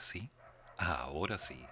[0.00, 0.30] Ahora sí,
[0.78, 1.66] ahora sí.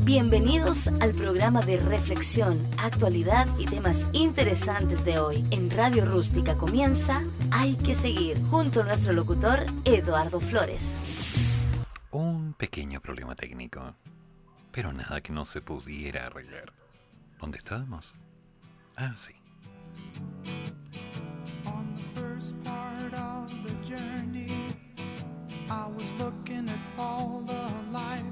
[0.00, 5.44] Bienvenidos al programa de reflexión, actualidad y temas interesantes de hoy.
[5.52, 10.98] En Radio Rústica comienza Hay que seguir, junto a nuestro locutor Eduardo Flores.
[12.10, 13.94] Un pequeño problema técnico,
[14.72, 16.72] pero nada que no se pudiera arreglar.
[17.38, 18.12] ¿Dónde estábamos?
[18.96, 19.36] Ah, sí.
[25.76, 28.22] I was looking at all the life.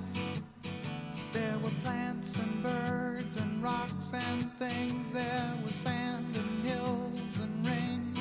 [1.31, 5.13] There were plants and birds and rocks and things.
[5.13, 8.15] There was sand and hills and rain.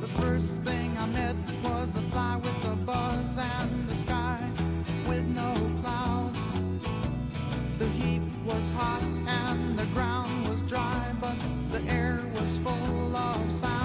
[0.00, 4.38] The first thing I met was a fly with a buzz and the sky
[5.08, 6.38] with no clouds.
[7.78, 11.36] The heat was hot and the ground was dry, but
[11.72, 13.81] the air was full of sound.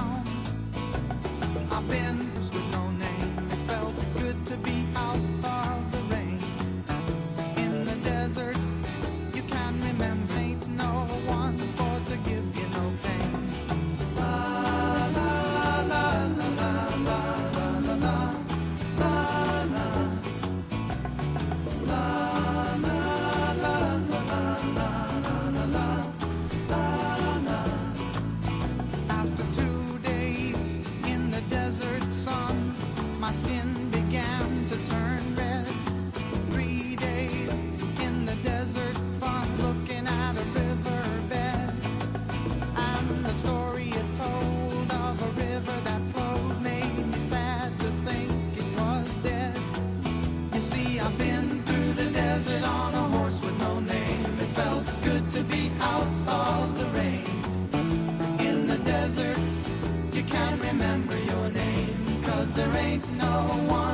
[62.57, 63.86] There ain't no one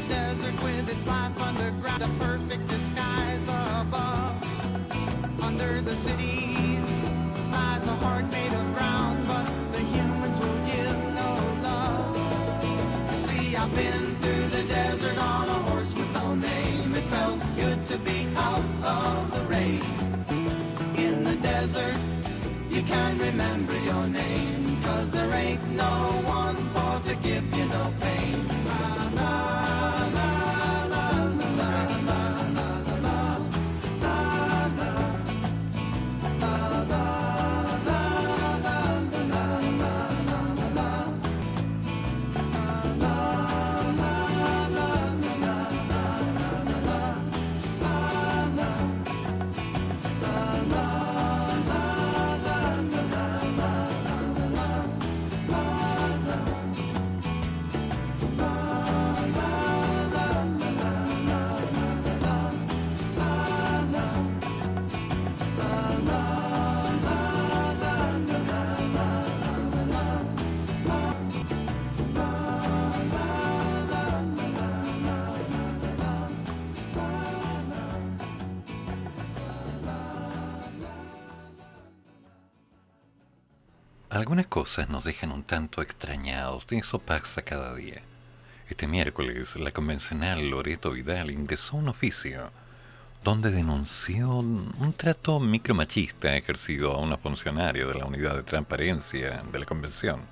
[0.00, 5.42] the desert with its life underground, a perfect disguise above.
[5.42, 6.47] Under the city
[84.10, 88.00] Algunas cosas nos dejan un tanto extrañados, eso pasa cada día.
[88.70, 92.50] Este miércoles, la convencional Loreto Vidal ingresó a un oficio
[93.22, 99.58] donde denunció un trato micromachista ejercido a una funcionaria de la unidad de transparencia de
[99.58, 100.22] la convención.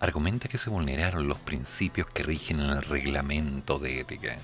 [0.00, 4.36] Argumenta que se vulneraron los principios que rigen el reglamento de ética.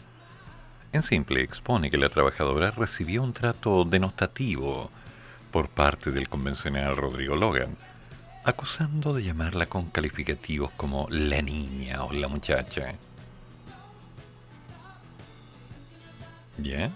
[0.93, 4.93] En simple, expone que la trabajadora recibió un trato denostativo
[5.51, 7.77] por parte del convencional Rodrigo Logan,
[8.47, 12.95] acusando de llamarla con calificativos como la niña o la muchacha.
[16.59, 16.93] ¿Ya?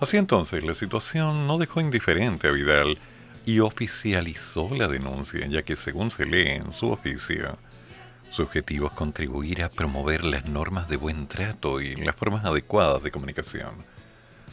[0.00, 2.98] Así entonces, la situación no dejó indiferente a Vidal
[3.44, 7.58] y oficializó la denuncia, ya que según se lee en su oficio,
[8.30, 13.02] su objetivo es contribuir a promover las normas de buen trato y las formas adecuadas
[13.02, 13.74] de comunicación.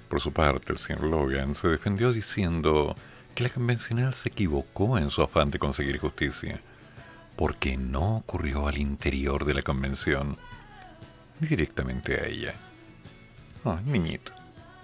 [0.10, 2.94] Por su parte, el señor Logan se defendió diciendo
[3.34, 6.62] que la convencional se equivocó en su afán de conseguir justicia,
[7.36, 10.38] porque no ocurrió al interior de la convención,
[11.40, 12.54] directamente a ella.
[13.64, 14.32] Oh, niñito.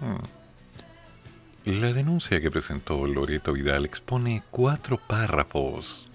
[0.00, 1.78] Mm.
[1.80, 6.06] La denuncia que presentó Loreto Vidal expone cuatro párrafos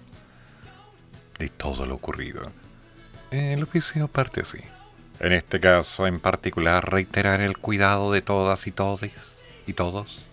[1.38, 2.50] de todo lo ocurrido.
[3.30, 4.58] El oficio parte así.
[5.20, 9.12] En este caso en particular reiterar el cuidado de todas y todes
[9.66, 10.25] y todos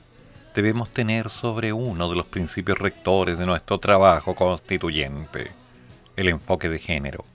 [0.53, 5.51] debemos tener sobre uno de los principios rectores de nuestro trabajo constituyente,
[6.15, 7.25] el enfoque de género,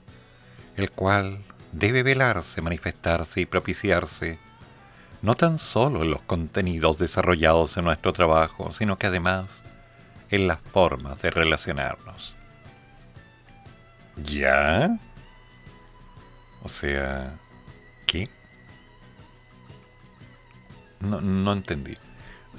[0.77, 1.39] el cual
[1.71, 4.39] debe velarse, manifestarse y propiciarse
[5.21, 9.49] no tan solo en los contenidos desarrollados en nuestro trabajo, sino que además
[10.29, 12.35] en las formas de relacionarnos.
[14.15, 14.97] ¿Ya?
[16.63, 17.33] O sea,
[18.05, 18.29] ¿qué?
[20.99, 21.97] No, no entendí.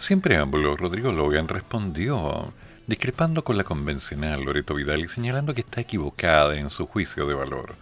[0.01, 2.55] Sin preámbulo, Rodrigo Logan respondió,
[2.87, 7.35] discrepando con la convencional Loreto Vidal y señalando que está equivocada en su juicio de
[7.35, 7.75] valor.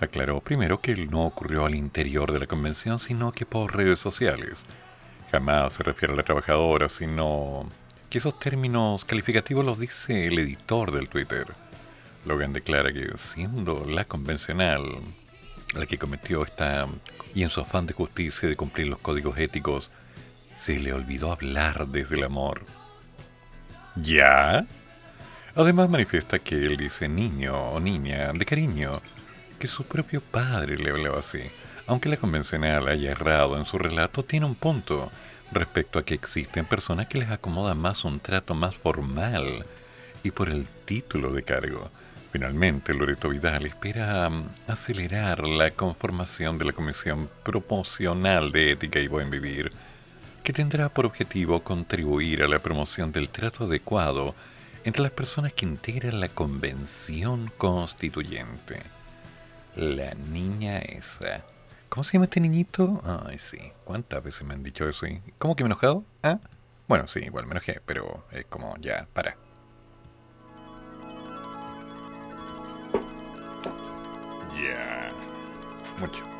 [0.00, 4.60] Aclaró primero que no ocurrió al interior de la convención, sino que por redes sociales.
[5.30, 7.68] Jamás se refiere a la trabajadora, sino
[8.08, 11.46] que esos términos calificativos los dice el editor del Twitter.
[12.24, 14.82] Logan declara que siendo la convencional
[15.74, 16.86] la que cometió esta
[17.34, 19.90] y en su afán de justicia de cumplir los códigos éticos,
[20.64, 22.62] se le olvidó hablar desde el amor.
[23.96, 24.64] ¿Ya?
[25.54, 29.02] Además manifiesta que él dice niño o niña de cariño,
[29.58, 31.42] que su propio padre le hablaba así.
[31.86, 35.12] Aunque la convencional haya errado en su relato, tiene un punto
[35.52, 39.66] respecto a que existen personas que les acomoda más un trato más formal
[40.22, 41.90] y por el título de cargo.
[42.32, 49.08] Finalmente, Loreto Vidal espera mm, acelerar la conformación de la Comisión Proporcional de Ética y
[49.08, 49.70] Buen Vivir,
[50.44, 54.34] que tendrá por objetivo contribuir a la promoción del trato adecuado
[54.84, 58.82] entre las personas que integran la Convención Constituyente.
[59.74, 61.42] La niña esa.
[61.88, 63.00] ¿Cómo se llama este niñito?
[63.26, 63.58] Ay, sí.
[63.84, 65.06] ¿Cuántas veces me han dicho eso?
[65.38, 66.04] ¿Cómo que me he enojado?
[66.22, 66.38] ¿Ah?
[66.86, 69.38] Bueno, sí, igual me enojé, pero es como, ya, para.
[74.54, 75.10] Ya.
[75.98, 76.33] Mucho.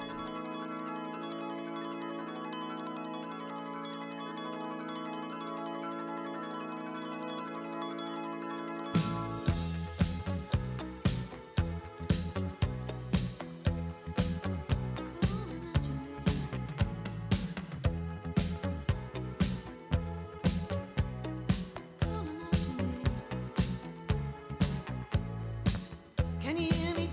[26.45, 27.04] Can you hear me?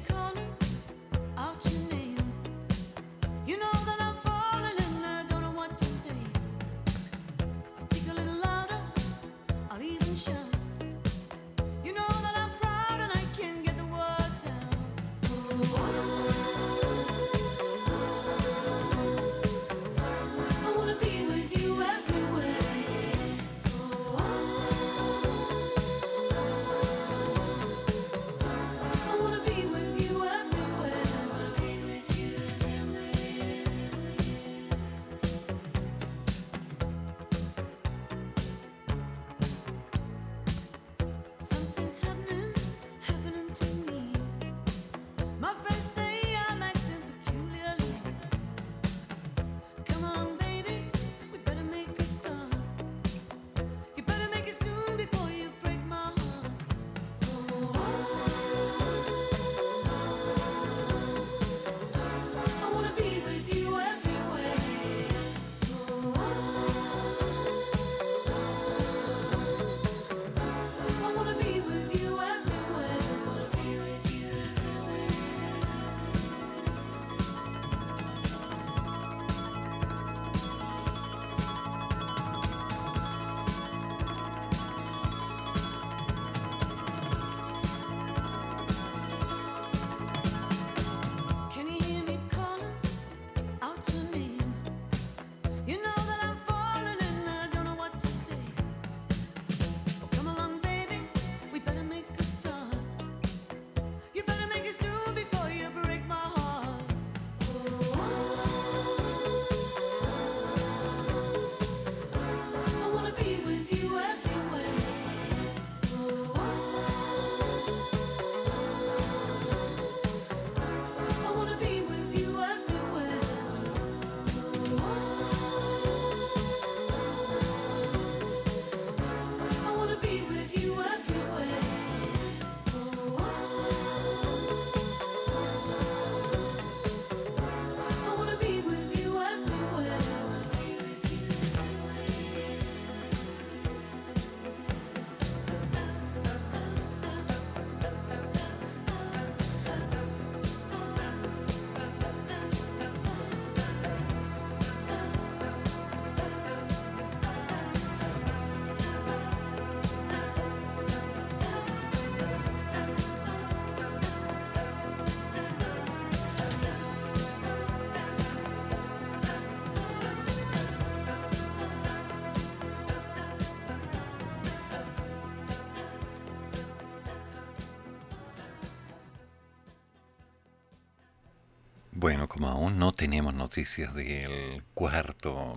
[182.47, 185.55] Aún no tenemos noticias del cuarto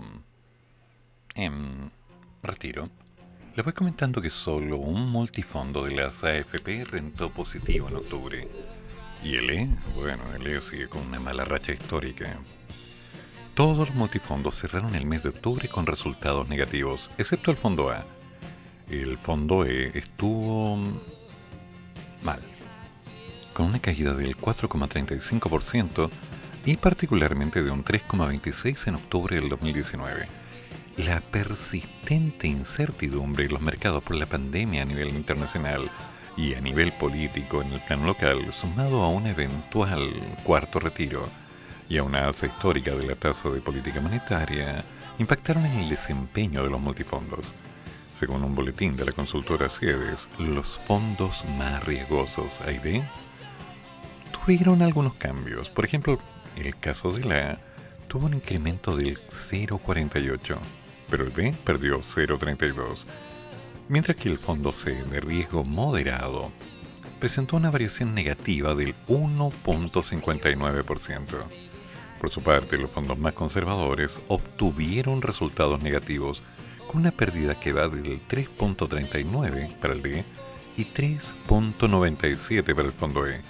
[1.34, 1.90] en
[2.42, 2.90] retiro,
[3.56, 8.48] les voy comentando que solo un multifondo de las AFP rentó positivo en octubre.
[9.22, 12.36] Y el E, bueno, el E sigue con una mala racha histórica.
[13.54, 18.04] Todos los multifondos cerraron el mes de octubre con resultados negativos, excepto el fondo A.
[18.90, 20.76] El fondo E estuvo
[22.22, 22.42] mal,
[23.52, 26.10] con una caída del 4,35%
[26.64, 30.26] y particularmente de un 3,26% en octubre del 2019.
[30.96, 35.90] La persistente incertidumbre en los mercados por la pandemia a nivel internacional
[36.36, 41.28] y a nivel político en el plano local, sumado a un eventual cuarto retiro
[41.88, 44.84] y a una alza histórica de la tasa de política monetaria,
[45.18, 47.52] impactaron en el desempeño de los multifondos.
[48.18, 53.02] Según un boletín de la consultora CEDES, los fondos más riesgosos AID
[54.32, 55.68] tuvieron algunos cambios.
[55.68, 56.18] Por ejemplo,
[56.56, 57.58] el caso de la A
[58.08, 60.58] tuvo un incremento del 0,48,
[61.10, 63.04] pero el B perdió 0,32,
[63.88, 66.52] mientras que el fondo C de riesgo moderado
[67.18, 71.24] presentó una variación negativa del 1.59%.
[72.20, 76.42] Por su parte, los fondos más conservadores obtuvieron resultados negativos
[76.86, 80.24] con una pérdida que va del 3.39 para el D
[80.76, 83.40] y 3.97 para el fondo E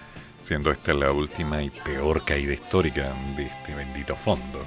[0.45, 4.61] siendo esta la última y peor caída histórica de este bendito fondo.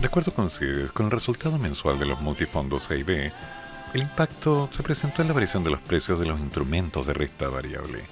[0.00, 4.82] De acuerdo con CIDES, con el resultado mensual de los multifondos A el impacto se
[4.82, 8.02] presentó en la variación de los precios de los instrumentos de renta variable.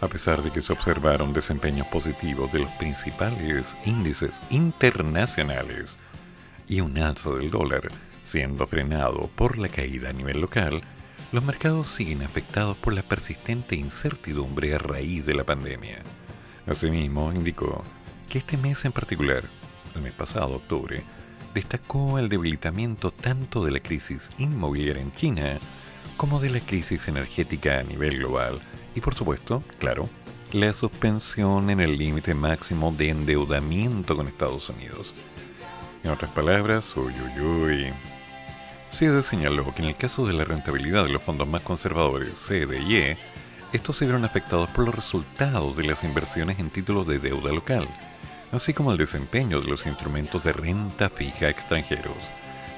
[0.00, 5.98] A pesar de que se observaron desempeños positivos de los principales índices internacionales
[6.66, 7.82] y un alza del dólar,
[8.24, 10.82] siendo frenado por la caída a nivel local,
[11.32, 15.98] los mercados siguen afectados por la persistente incertidumbre a raíz de la pandemia.
[16.66, 17.84] Asimismo, indicó
[18.28, 19.44] que este mes en particular,
[19.94, 21.04] el mes pasado, octubre,
[21.54, 25.58] destacó el debilitamiento tanto de la crisis inmobiliaria en China
[26.16, 28.60] como de la crisis energética a nivel global
[28.94, 30.08] y por supuesto, claro,
[30.52, 35.14] la suspensión en el límite máximo de endeudamiento con Estados Unidos.
[36.02, 37.92] En otras palabras, uy, uy, uy,
[38.92, 43.16] CEDE señaló que en el caso de la rentabilidad de los fondos más conservadores, CDE
[43.72, 47.86] estos se vieron afectados por los resultados de las inversiones en títulos de deuda local,
[48.50, 52.16] así como el desempeño de los instrumentos de renta fija extranjeros.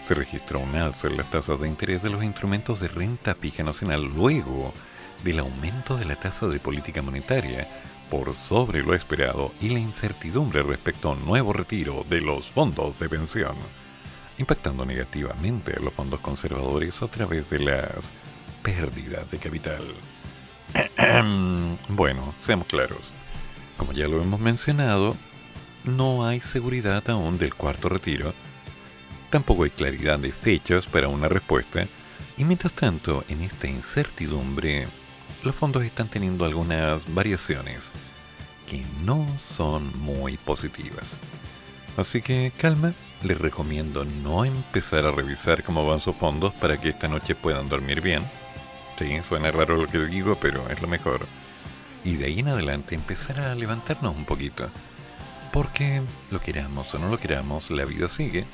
[0.07, 3.63] Se registró un alza en las tasas de interés de los instrumentos de renta fija
[3.63, 4.75] nacional luego
[5.25, 7.67] del aumento de la tasa de política monetaria
[8.11, 12.99] por sobre lo esperado y la incertidumbre respecto a un nuevo retiro de los fondos
[12.99, 13.57] de pensión
[14.43, 18.11] impactando negativamente a los fondos conservadores a través de las
[18.63, 19.83] pérdidas de capital.
[21.89, 23.13] bueno, seamos claros.
[23.77, 25.17] Como ya lo hemos mencionado,
[25.85, 28.35] no hay seguridad aún del cuarto retiro,
[29.31, 31.87] tampoco hay claridad de fechas para una respuesta,
[32.37, 34.89] y mientras tanto, en esta incertidumbre,
[35.45, 37.91] los fondos están teniendo algunas variaciones
[38.69, 41.13] que no son muy positivas.
[41.97, 42.95] Así que calma,
[43.25, 47.69] les recomiendo no empezar a revisar cómo van sus fondos para que esta noche puedan
[47.69, 48.25] dormir bien.
[48.99, 51.27] Sí, suena raro lo que digo, pero es lo mejor.
[52.05, 54.69] Y de ahí en adelante empezar a levantarnos un poquito.
[55.53, 58.45] Porque lo queramos o no lo queramos, la vida sigue.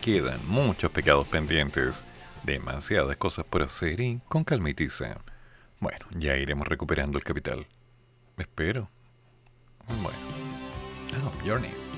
[0.00, 2.02] Quedan muchos pecados pendientes,
[2.44, 5.18] demasiadas cosas por hacer y con calmitiza.
[5.80, 7.66] Bueno, ya iremos recuperando el capital.
[8.36, 8.88] Espero.
[10.02, 10.18] Bueno.
[11.24, 11.88] Oh, Journey.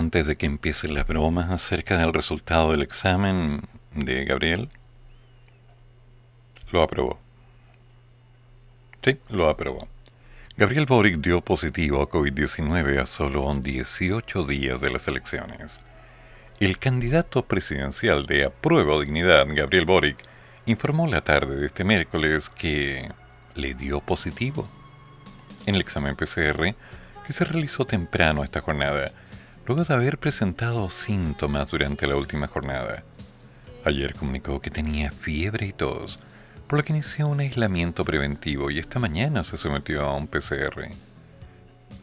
[0.00, 3.60] Antes de que empiecen las bromas acerca del resultado del examen
[3.94, 4.70] de Gabriel,
[6.72, 7.20] lo aprobó.
[9.02, 9.88] Sí, lo aprobó.
[10.56, 15.78] Gabriel Boric dio positivo a COVID-19 a solo 18 días de las elecciones.
[16.60, 20.16] El candidato presidencial de Apruebo Dignidad, Gabriel Boric,
[20.64, 23.10] informó la tarde de este miércoles que
[23.54, 24.66] le dio positivo
[25.66, 26.74] en el examen PCR
[27.26, 29.12] que se realizó temprano esta jornada
[29.70, 33.04] luego de haber presentado síntomas durante la última jornada.
[33.84, 36.18] Ayer comunicó que tenía fiebre y tos,
[36.66, 40.88] por lo que inició un aislamiento preventivo y esta mañana se sometió a un PCR.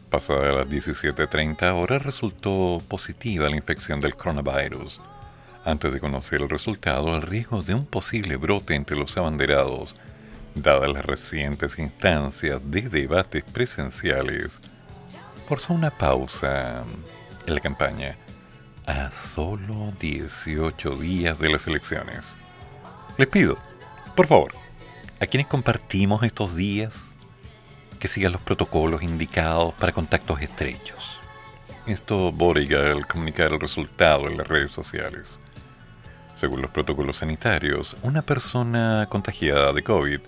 [0.08, 5.02] Pasada las 17.30 horas resultó positiva la infección del coronavirus.
[5.66, 9.94] Antes de conocer el resultado, el riesgo de un posible brote entre los abanderados,
[10.54, 14.58] dadas las recientes instancias de debates presenciales,
[15.46, 16.82] forzó una pausa
[17.48, 18.14] en la campaña
[18.86, 22.24] a solo 18 días de las elecciones.
[23.16, 23.58] Les pido,
[24.14, 24.54] por favor,
[25.20, 26.92] a quienes compartimos estos días,
[27.98, 31.18] que sigan los protocolos indicados para contactos estrechos.
[31.86, 35.38] Esto boriga al comunicar el resultado en las redes sociales.
[36.38, 40.20] Según los protocolos sanitarios, una persona contagiada de COVID,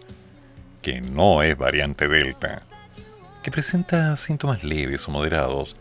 [0.83, 2.63] que no es variante Delta,
[3.43, 5.77] que presenta síntomas leves o moderados,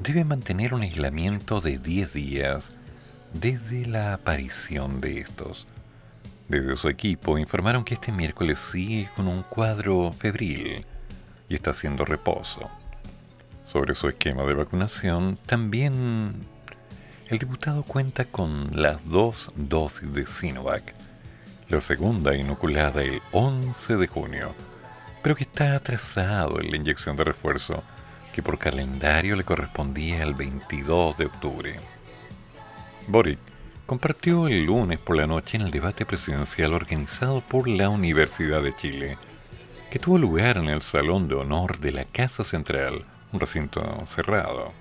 [0.00, 2.70] debe mantener un aislamiento de 10 días
[3.32, 5.66] desde la aparición de estos.
[6.48, 10.84] Desde su equipo informaron que este miércoles sigue con un cuadro febril
[11.48, 12.70] y está haciendo reposo.
[13.66, 16.34] Sobre su esquema de vacunación, también
[17.28, 20.94] el diputado cuenta con las dos dosis de Sinovac,
[21.68, 24.54] la segunda inoculada el 11 de junio,
[25.22, 27.82] pero que está atrasado en la inyección de refuerzo
[28.36, 31.80] que por calendario le correspondía el 22 de octubre.
[33.08, 33.38] Boric
[33.86, 38.76] compartió el lunes por la noche en el debate presidencial organizado por la Universidad de
[38.76, 39.16] Chile,
[39.90, 44.74] que tuvo lugar en el Salón de Honor de la Casa Central, un recinto cerrado.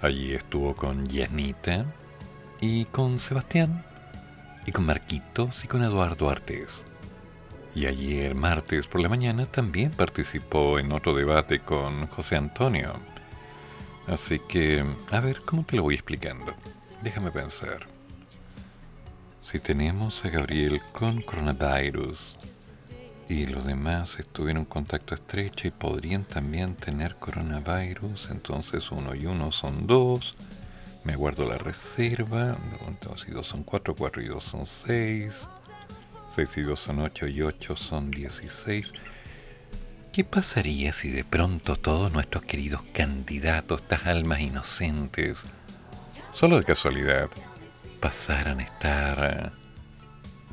[0.00, 1.84] Allí estuvo con Yasnita
[2.58, 3.84] y con Sebastián
[4.64, 6.84] y con Marquitos y con Eduardo Artés.
[7.74, 12.94] Y ayer, martes por la mañana, también participó en otro debate con José Antonio.
[14.06, 16.54] Así que, a ver, ¿cómo te lo voy explicando?
[17.02, 17.86] Déjame pensar.
[19.42, 22.36] Si tenemos a Gabriel con coronavirus
[23.28, 29.26] y los demás estuvieron en contacto estrecho y podrían también tener coronavirus, entonces uno y
[29.26, 30.34] uno son dos.
[31.04, 32.56] Me guardo la reserva.
[32.86, 35.46] Entonces, dos son cuatro, cuatro y dos son seis.
[36.38, 38.92] 6 y 2 son 8 y 8 son 16.
[40.12, 45.42] ¿Qué pasaría si de pronto todos nuestros queridos candidatos, estas almas inocentes,
[46.32, 47.28] solo de casualidad,
[47.98, 49.52] pasaran a estar,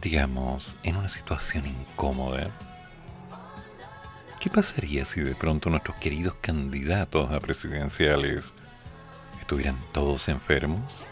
[0.02, 2.50] digamos, en una situación incómoda?
[4.40, 8.54] ¿Qué pasaría si de pronto nuestros queridos candidatos a presidenciales
[9.40, 11.04] estuvieran todos enfermos?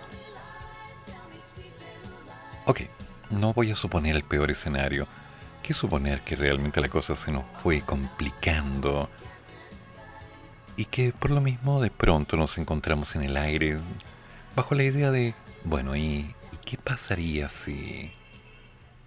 [2.65, 2.81] Ok,
[3.33, 5.07] no voy a suponer el peor escenario,
[5.61, 9.09] que suponer que realmente la cosa se nos fue complicando
[10.75, 13.77] y que por lo mismo de pronto nos encontramos en el aire
[14.55, 16.33] bajo la idea de, bueno, ¿y,
[16.65, 18.11] qué pasaría si...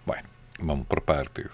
[0.05, 0.27] Bueno,
[0.59, 1.47] vamos por partes.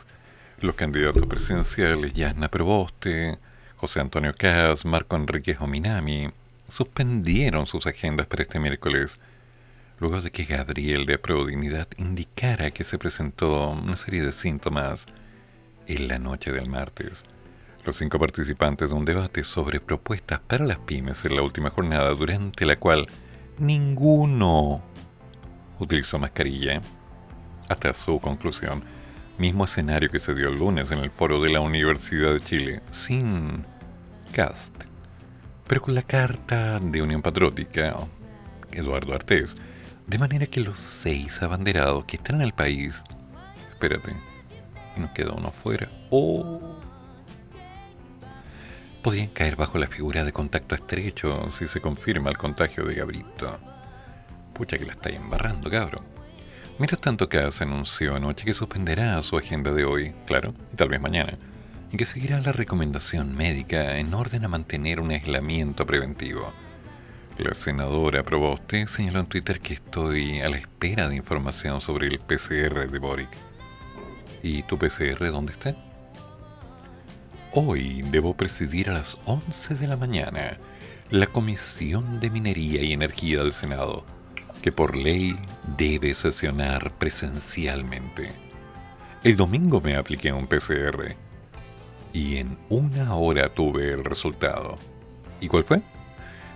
[0.59, 3.37] Los candidatos presidenciales, Yasna Proboste,
[3.77, 6.29] José Antonio Cas, Marco Enrique Ominami,
[6.69, 9.17] suspendieron sus agendas para este miércoles
[10.03, 15.05] luego de que Gabriel de Prodignidad indicara que se presentó una serie de síntomas
[15.87, 17.23] en la noche del martes.
[17.85, 22.09] Los cinco participantes de un debate sobre propuestas para las pymes en la última jornada,
[22.15, 23.07] durante la cual
[23.57, 24.83] ninguno
[25.79, 26.81] utilizó mascarilla,
[27.69, 28.83] hasta su conclusión,
[29.37, 32.81] mismo escenario que se dio el lunes en el foro de la Universidad de Chile,
[32.91, 33.63] sin
[34.33, 34.75] cast,
[35.65, 37.95] pero con la carta de Unión Patriótica,
[38.73, 39.55] Eduardo Artés,
[40.07, 43.01] de manera que los seis abanderados que están en el país.
[43.71, 44.13] Espérate,
[44.97, 45.89] nos queda uno fuera.
[46.09, 46.79] ¡Oh!
[49.01, 53.59] Podrían caer bajo la figura de contacto estrecho si se confirma el contagio de Gabrito.
[54.53, 56.03] Pucha que la está embarrando, cabrón.
[56.79, 61.01] Mientras tanto, se anunció anoche que suspenderá su agenda de hoy, claro, y tal vez
[61.01, 61.33] mañana,
[61.91, 66.51] y que seguirá la recomendación médica en orden a mantener un aislamiento preventivo.
[67.37, 72.19] La senadora Proboste señaló en Twitter que estoy a la espera de información sobre el
[72.19, 73.29] PCR de Boric.
[74.43, 75.75] ¿Y tu PCR dónde está?
[77.53, 80.59] Hoy debo presidir a las 11 de la mañana
[81.09, 84.05] la Comisión de Minería y Energía del Senado,
[84.61, 85.35] que por ley
[85.75, 88.29] debe sesionar presencialmente.
[89.23, 91.15] El domingo me apliqué un PCR
[92.13, 94.75] y en una hora tuve el resultado.
[95.41, 95.81] ¿Y cuál fue?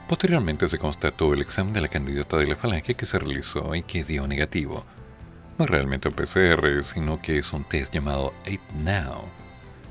[0.08, 3.84] Posteriormente se constató el examen de la candidata de la falange que se realizó y
[3.84, 4.86] que dio negativo.
[5.58, 9.24] No es realmente un PCR, sino que es un test llamado 8Now,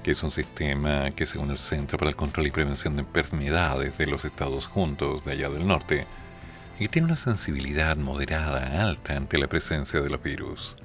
[0.03, 3.99] que es un sistema que según el Centro para el Control y Prevención de Enfermedades
[3.99, 6.07] de los Estados Juntos de allá del norte,
[6.79, 10.77] y tiene una sensibilidad moderada alta ante la presencia de los virus.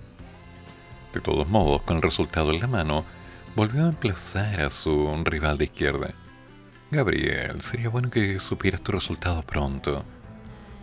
[1.14, 3.06] De todos modos, con el resultado en la mano,
[3.56, 6.10] volvió a emplazar a su rival de izquierda,
[6.92, 10.04] Gabriel, sería bueno que supieras tu resultado pronto,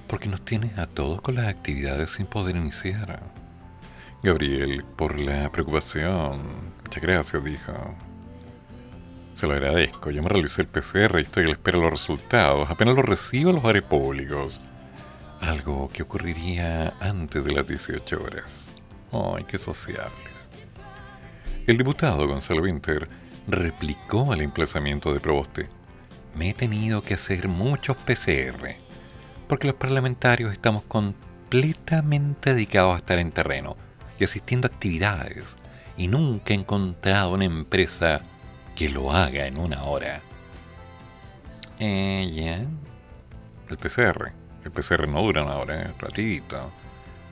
[0.07, 3.21] porque nos tienes a todos con las actividades sin poder iniciar.
[4.23, 6.41] Gabriel, por la preocupación.
[6.83, 7.95] Muchas gracias, dijo.
[9.37, 10.11] Se lo agradezco.
[10.11, 12.71] Yo me realicé el PCR y estoy a la espera de los resultados.
[12.71, 14.61] Apenas los recibo los haré públicos.
[15.43, 18.65] Algo que ocurriría antes de las 18 horas.
[19.13, 20.09] ¡Ay, qué sociables!
[21.67, 23.07] El diputado Gonzalo Winter
[23.47, 25.78] replicó al emplazamiento de Proboste
[26.35, 28.77] me he tenido que hacer muchos PCR,
[29.49, 33.77] porque los parlamentarios estamos completamente dedicados a estar en terreno
[34.19, 35.45] y asistiendo a actividades,
[35.97, 38.21] y nunca he encontrado una empresa
[38.77, 40.23] que lo haga en una hora.
[41.81, 42.67] Eh.
[43.69, 44.33] El PCR.
[44.65, 46.71] El PCR no dura una hora, es ratito.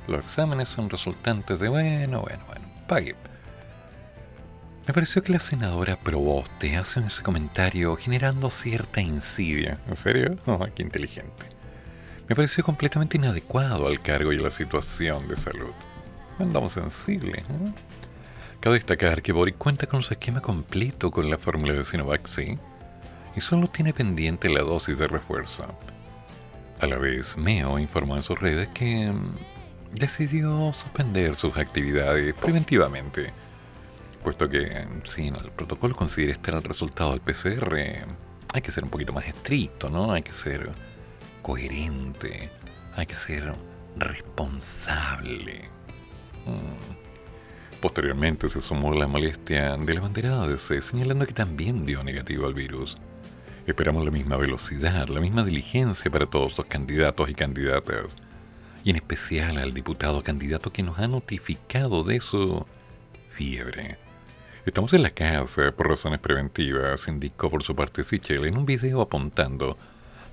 [0.06, 2.66] Los exámenes son resultantes de bueno, bueno, bueno.
[2.86, 3.16] Pague.
[4.86, 9.80] Me pareció que la senadora Proboste hace ese comentario generando cierta insidia.
[9.88, 10.38] ¿En serio?
[10.46, 11.42] Oh, qué inteligente.
[12.28, 15.72] Me pareció completamente inadecuado al cargo y a la situación de salud.
[16.38, 17.74] Andamos sensibles, ¿no?
[18.60, 22.56] Cabe destacar que Boric cuenta con su esquema completo con la fórmula de Sinovac, sí,
[23.34, 25.66] y solo tiene pendiente la dosis de refuerzo.
[26.80, 33.32] A la vez, Meo informó en sus redes que mm, decidió suspender sus actividades preventivamente
[34.26, 34.68] puesto que
[35.04, 37.76] si el protocolo considera estar el resultado del PCR,
[38.52, 40.10] hay que ser un poquito más estricto, ¿no?
[40.10, 40.68] Hay que ser
[41.42, 42.50] coherente,
[42.96, 43.54] hay que ser
[43.96, 45.70] responsable.
[46.44, 47.78] Mm.
[47.80, 52.48] Posteriormente se sumó la molestia de la banderada de C, señalando que también dio negativo
[52.48, 52.96] al virus.
[53.64, 58.06] Esperamos la misma velocidad, la misma diligencia para todos los candidatos y candidatas,
[58.82, 62.66] y en especial al diputado candidato que nos ha notificado de su
[63.30, 64.04] fiebre.
[64.66, 69.00] Estamos en la casa por razones preventivas, indicó por su parte Sichel en un video
[69.00, 69.78] apuntando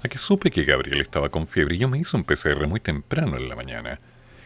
[0.03, 2.79] a que supe que Gabriel estaba con fiebre y yo me hice un PCR muy
[2.79, 3.99] temprano en la mañana.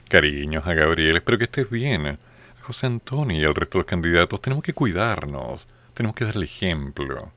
[0.10, 2.06] Cariños a Gabriel, espero que estés bien.
[2.06, 2.18] A
[2.64, 7.32] José Antonio y al resto de los candidatos tenemos que cuidarnos, tenemos que darle ejemplo.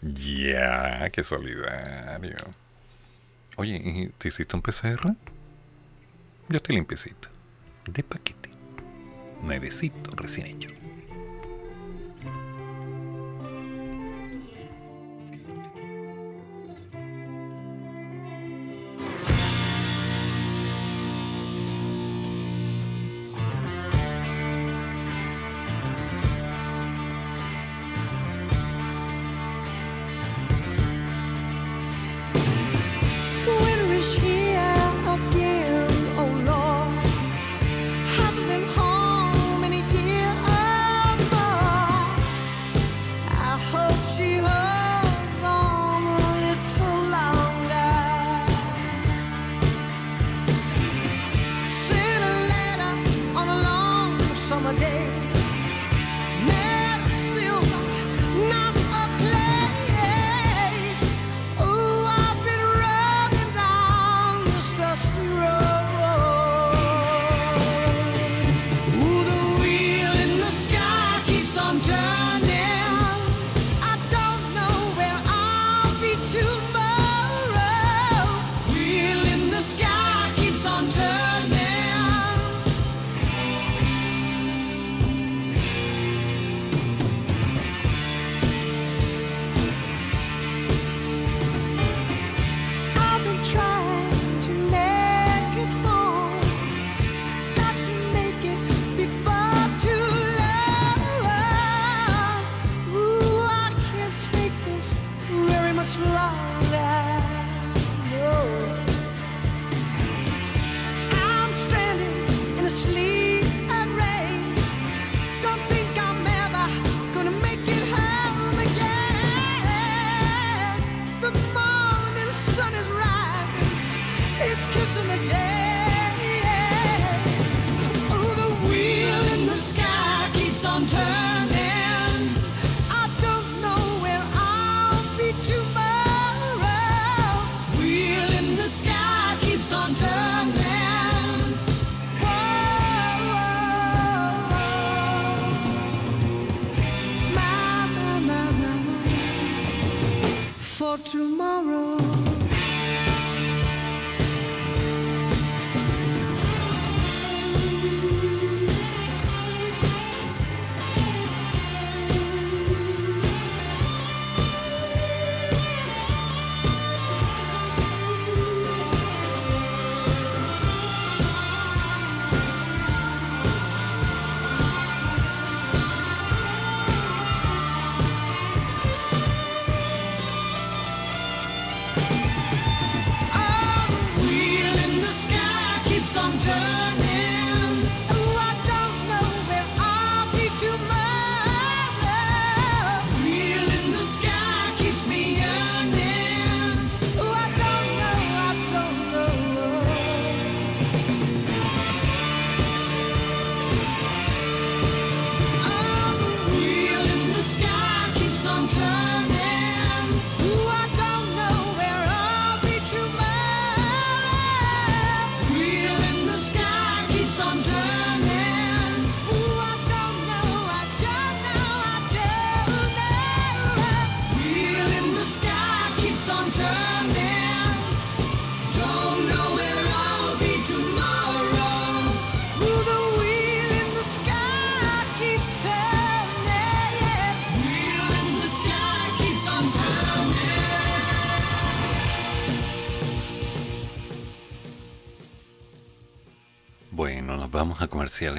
[0.00, 2.36] Ya, qué solidario.
[3.56, 5.16] Oye, ¿te hiciste un PCR?
[6.48, 7.28] Yo estoy limpiecito.
[7.86, 8.50] De paquete.
[9.42, 10.85] Nuevecito, recién hecho.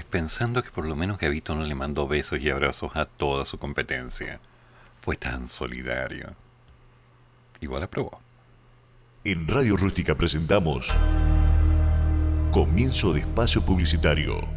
[0.10, 3.58] Pensando que por lo menos Gavito no le mandó besos y abrazos a toda su
[3.58, 4.40] competencia.
[5.02, 6.34] Fue tan solidario.
[7.62, 8.20] Igual aprobó.
[9.24, 10.94] En Radio Rústica presentamos
[12.52, 14.57] Comienzo de Espacio Publicitario.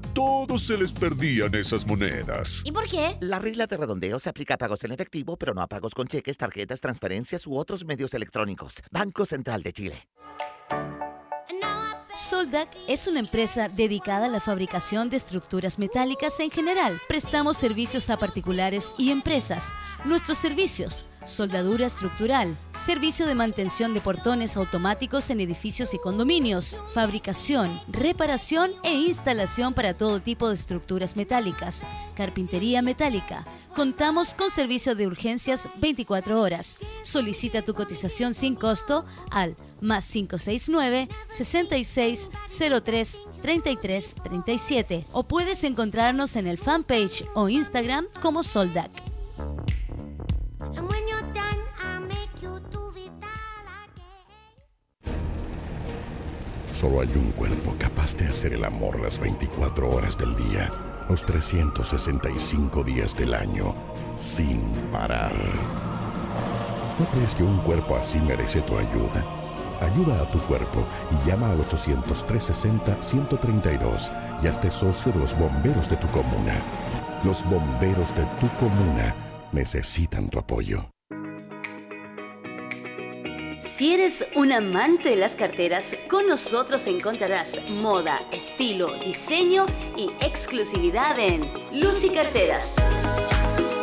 [0.00, 2.62] a todos se les perdían esas monedas.
[2.64, 3.16] ¿Y por qué?
[3.20, 6.06] La regla de redondeo se aplica a pagos en efectivo, pero no a pagos con
[6.06, 8.82] cheques, tarjetas, transferencias u otros medios electrónicos.
[8.90, 10.08] Banco Central de Chile.
[12.20, 17.00] Soldac es una empresa dedicada a la fabricación de estructuras metálicas en general.
[17.08, 19.72] Prestamos servicios a particulares y empresas.
[20.04, 27.80] Nuestros servicios, soldadura estructural, servicio de mantención de portones automáticos en edificios y condominios, fabricación,
[27.88, 33.46] reparación e instalación para todo tipo de estructuras metálicas, carpintería metálica.
[33.74, 36.80] Contamos con servicio de urgencias 24 horas.
[37.02, 46.46] Solicita tu cotización sin costo al más 569 6603 33 37 o puedes encontrarnos en
[46.46, 48.90] el fanpage o Instagram como Soldac.
[56.80, 60.72] Solo hay un cuerpo capaz de hacer el amor las 24 horas del día,
[61.10, 63.74] los 365 días del año,
[64.16, 65.34] sin parar.
[66.98, 69.39] ¿No crees que un cuerpo así merece tu ayuda?
[69.80, 74.10] Ayuda a tu cuerpo y llama al 800-360-132
[74.42, 76.60] y hazte socio de los bomberos de tu comuna.
[77.24, 79.14] Los bomberos de tu comuna
[79.52, 80.90] necesitan tu apoyo.
[83.60, 89.64] Si eres un amante de las carteras, con nosotros encontrarás moda, estilo, diseño
[89.96, 92.76] y exclusividad en Lucy Carteras.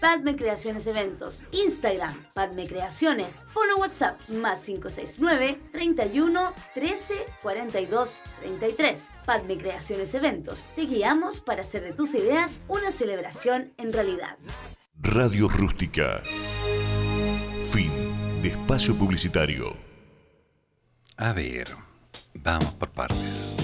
[0.00, 9.10] Padme Creaciones Eventos, Instagram, Padme Creaciones, Fono WhatsApp, más 569 31 13 42 33.
[9.26, 14.38] Padme Creaciones Eventos, te guiamos para hacer de tus ideas una celebración en realidad.
[15.00, 16.22] Radio Rústica.
[17.72, 19.76] Fin de espacio publicitario.
[21.16, 21.66] A ver,
[22.34, 23.56] vamos por partes.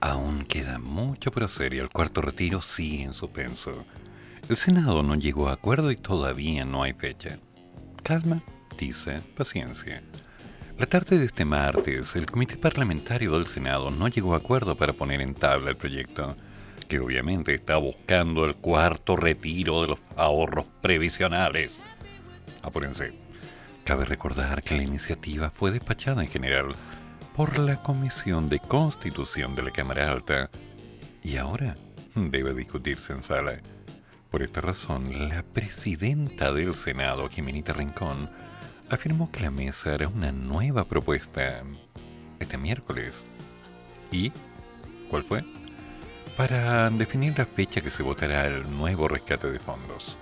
[0.00, 3.84] Aún queda mucho por hacer y el cuarto retiro sigue en suspenso.
[4.48, 7.38] El Senado no llegó a acuerdo y todavía no hay fecha.
[8.02, 8.42] Calma,
[8.76, 10.02] dice, paciencia.
[10.78, 14.92] La tarde de este martes, el Comité Parlamentario del Senado no llegó a acuerdo para
[14.92, 16.36] poner en tabla el proyecto,
[16.88, 21.70] que obviamente está buscando el cuarto retiro de los ahorros previsionales.
[22.62, 23.12] Apúrense.
[23.84, 26.74] Cabe recordar que la iniciativa fue despachada en general
[27.36, 30.50] por la Comisión de Constitución de la Cámara Alta
[31.24, 31.76] y ahora
[32.14, 33.60] debe discutirse en sala.
[34.32, 38.30] Por esta razón, la presidenta del Senado, Jimenita Rincón,
[38.88, 41.62] afirmó que la mesa hará una nueva propuesta
[42.40, 43.24] este miércoles.
[44.10, 44.32] ¿Y
[45.10, 45.44] cuál fue?
[46.34, 50.16] Para definir la fecha que se votará el nuevo rescate de fondos.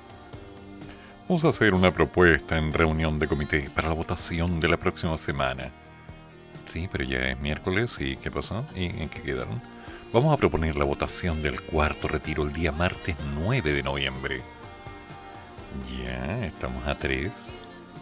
[1.28, 5.16] Vamos a hacer una propuesta en reunión de comité para la votación de la próxima
[5.18, 5.70] semana.
[6.72, 8.66] Sí, pero ya es miércoles y ¿qué pasó?
[8.74, 9.62] ¿Y en qué quedaron?
[10.12, 14.42] Vamos a proponer la votación del cuarto retiro el día martes 9 de noviembre.
[16.02, 17.32] Ya, estamos a 3.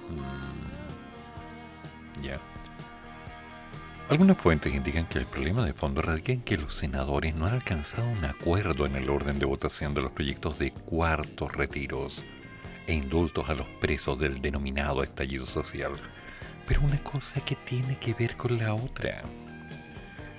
[0.08, 0.62] Mm,
[2.22, 2.40] ya.
[4.08, 7.52] Algunas fuentes indican que el problema de fondo radica en que los senadores no han
[7.52, 12.22] alcanzado un acuerdo en el orden de votación de los proyectos de cuartos retiros
[12.86, 15.92] e indultos a los presos del denominado estallido social.
[16.66, 19.24] Pero una cosa que tiene que ver con la otra.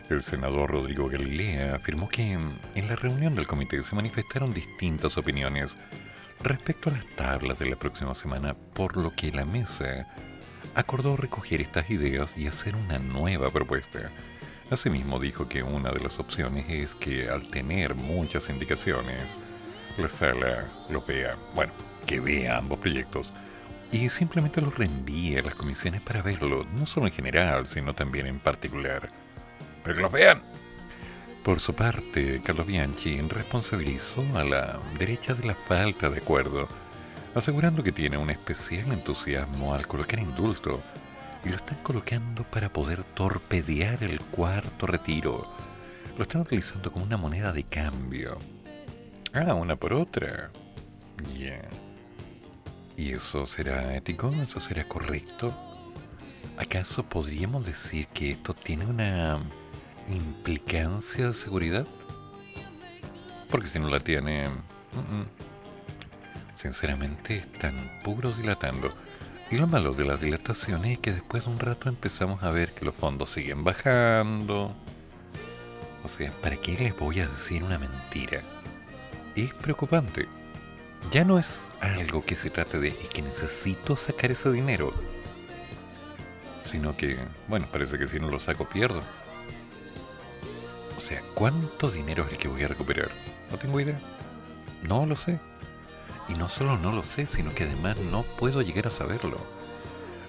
[0.10, 5.78] El senador Rodrigo Galilea afirmó que en la reunión del comité se manifestaron distintas opiniones
[6.42, 10.08] respecto a las tablas de la próxima semana, por lo que la mesa
[10.74, 14.10] acordó recoger estas ideas y hacer una nueva propuesta.
[14.72, 19.22] Asimismo dijo que una de las opciones es que al tener muchas indicaciones,
[20.00, 21.72] la sala los vea, bueno,
[22.08, 23.32] que vea ambos proyectos
[23.92, 28.26] y simplemente los reenvíe a las comisiones para verlo, no solo en general, sino también
[28.26, 29.12] en particular
[29.90, 30.44] pero que los vean.
[31.44, 36.68] Por su parte, Carlos Bianchi responsabilizó a la derecha de la falta de acuerdo,
[37.34, 40.84] asegurando que tiene un especial entusiasmo al colocar indulto
[41.44, 45.52] y lo están colocando para poder torpedear el cuarto retiro.
[46.18, 48.38] Lo están utilizando como una moneda de cambio.
[49.34, 50.52] Ah, una por otra.
[51.36, 51.62] Ya.
[52.96, 54.32] ¿Y eso será ético?
[54.44, 55.52] ¿Eso será correcto?
[56.58, 59.40] ¿Acaso podríamos decir que esto tiene una
[60.10, 61.86] implicancia de seguridad?
[63.50, 64.48] Porque si no la tiene...
[66.58, 68.94] Sinceramente están puros dilatando.
[69.50, 72.74] Y lo malo de las dilataciones es que después de un rato empezamos a ver
[72.74, 74.76] que los fondos siguen bajando.
[76.04, 78.42] O sea, ¿para qué les voy a decir una mentira?
[79.36, 80.28] Es preocupante.
[81.12, 84.94] Ya no es algo que se trate de que necesito sacar ese dinero.
[86.66, 89.02] Sino que, bueno, parece que si no lo saco pierdo.
[91.00, 93.10] O sea, ¿cuánto dinero es el que voy a recuperar?
[93.50, 93.98] No tengo idea.
[94.84, 95.40] No lo sé.
[96.28, 99.38] Y no solo no lo sé, sino que además no puedo llegar a saberlo.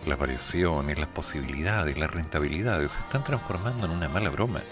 [0.07, 4.63] Las variaciones, las posibilidades, las rentabilidades se están transformando en una mala broma.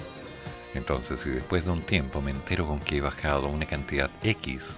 [0.73, 4.77] Entonces, si después de un tiempo me entero con que he bajado una cantidad X,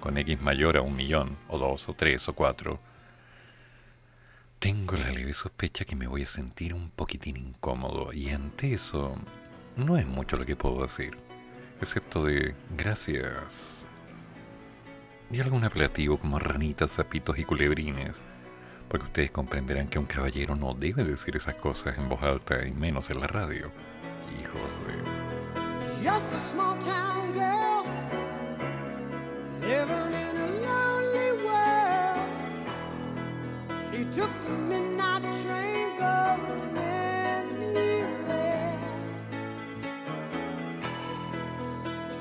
[0.00, 2.80] con X mayor a un millón, o dos, o tres, o cuatro,
[4.58, 9.16] tengo la leve sospecha que me voy a sentir un poquitín incómodo y ante eso
[9.80, 11.16] no es mucho lo que puedo decir,
[11.80, 13.84] excepto de gracias.
[15.30, 18.16] Y algún apelativo como ranitas, zapitos y culebrines,
[18.88, 22.72] porque ustedes comprenderán que un caballero no debe decir esas cosas en voz alta y
[22.72, 23.70] menos en la radio.
[24.40, 26.08] Hijos de...
[26.08, 27.70] Just a small town girl.
[33.92, 34.80] She took the
[35.44, 35.70] train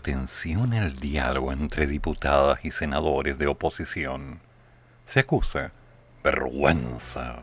[0.00, 4.40] tensiona el diálogo entre diputadas y senadores de oposición.
[5.06, 5.72] Se acusa
[6.22, 7.40] vergüenza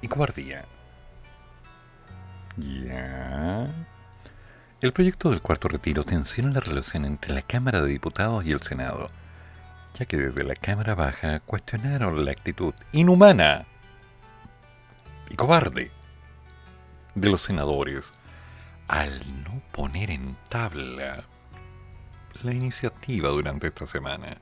[0.00, 0.64] y cobardía.
[2.56, 3.68] Ya.
[4.80, 8.62] El proyecto del cuarto retiro tensiona la relación entre la Cámara de Diputados y el
[8.62, 9.10] Senado,
[9.98, 13.66] ya que desde la Cámara Baja cuestionaron la actitud inhumana
[15.28, 15.90] y cobarde
[17.14, 18.12] de los senadores
[18.88, 21.24] al no poner en tabla
[22.44, 24.38] la iniciativa durante esta semana.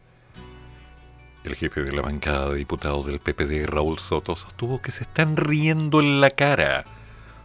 [1.44, 5.36] El jefe de la bancada de diputados del PPD, Raúl Soto, sostuvo que se están
[5.36, 6.84] riendo en la cara.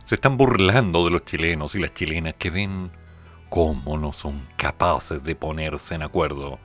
[0.05, 2.91] Se están burlando de los chilenos y las chilenas que ven
[3.49, 6.59] cómo no son capaces de ponerse en acuerdo,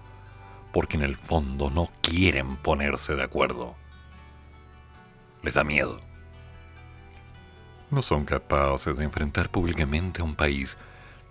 [0.72, 3.74] porque en el fondo no quieren ponerse de acuerdo.
[5.42, 6.00] Les da miedo.
[7.90, 10.76] No son capaces de enfrentar públicamente a un país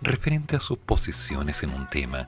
[0.03, 2.27] referente a sus posiciones en un tema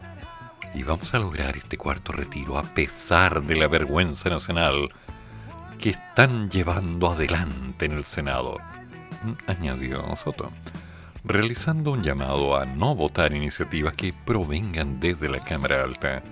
[0.74, 4.90] y vamos a lograr este cuarto retiro a pesar de la vergüenza nacional
[5.80, 8.58] que están llevando adelante en el Senado,
[9.48, 10.52] añadió Soto,
[11.24, 16.24] realizando un llamado a no votar iniciativas que provengan desde la Cámara Alta,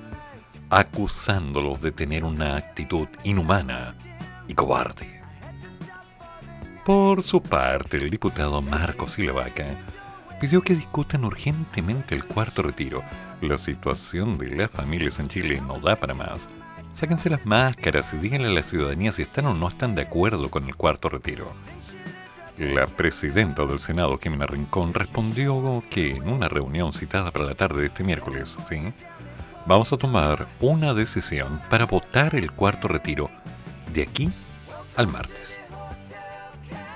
[0.69, 3.95] acusándolos de tener una actitud inhumana
[4.47, 5.21] y cobarde.
[6.85, 9.77] Por su parte, el diputado Marcos Silvaca
[10.43, 13.01] pidió que discutan urgentemente el cuarto retiro
[13.39, 16.49] la situación de las familias en Chile no da para más.
[16.93, 20.51] Sáquense las máscaras y díganle a la ciudadanía si están o no están de acuerdo
[20.51, 21.53] con el cuarto retiro.
[22.57, 27.79] La presidenta del Senado, Jimena Rincón, respondió que en una reunión citada para la tarde
[27.79, 28.81] de este miércoles, ¿sí?
[29.65, 33.29] vamos a tomar una decisión para votar el cuarto retiro
[33.93, 34.29] de aquí
[34.97, 35.57] al martes.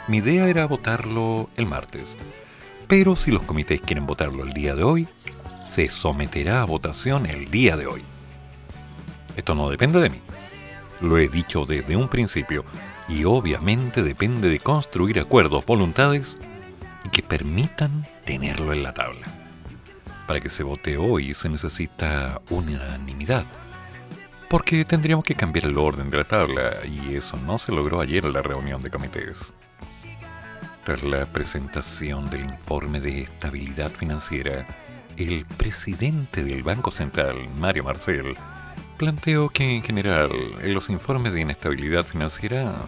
[0.09, 2.17] Mi idea era votarlo el martes,
[2.87, 5.07] pero si los comités quieren votarlo el día de hoy,
[5.65, 8.03] se someterá a votación el día de hoy.
[9.35, 10.21] Esto no depende de mí.
[11.01, 12.65] Lo he dicho desde un principio
[13.07, 16.37] y obviamente depende de construir acuerdos, voluntades
[17.05, 19.27] y que permitan tenerlo en la tabla.
[20.25, 23.45] Para que se vote hoy se necesita unanimidad,
[24.49, 28.25] porque tendríamos que cambiar el orden de la tabla y eso no se logró ayer
[28.25, 29.53] en la reunión de comités.
[30.87, 34.65] Tras la presentación del informe de estabilidad financiera,
[35.17, 38.37] el presidente del Banco Central, Mario Marcel,
[38.95, 40.31] planteó que en general
[40.61, 42.87] en los informes de inestabilidad financiera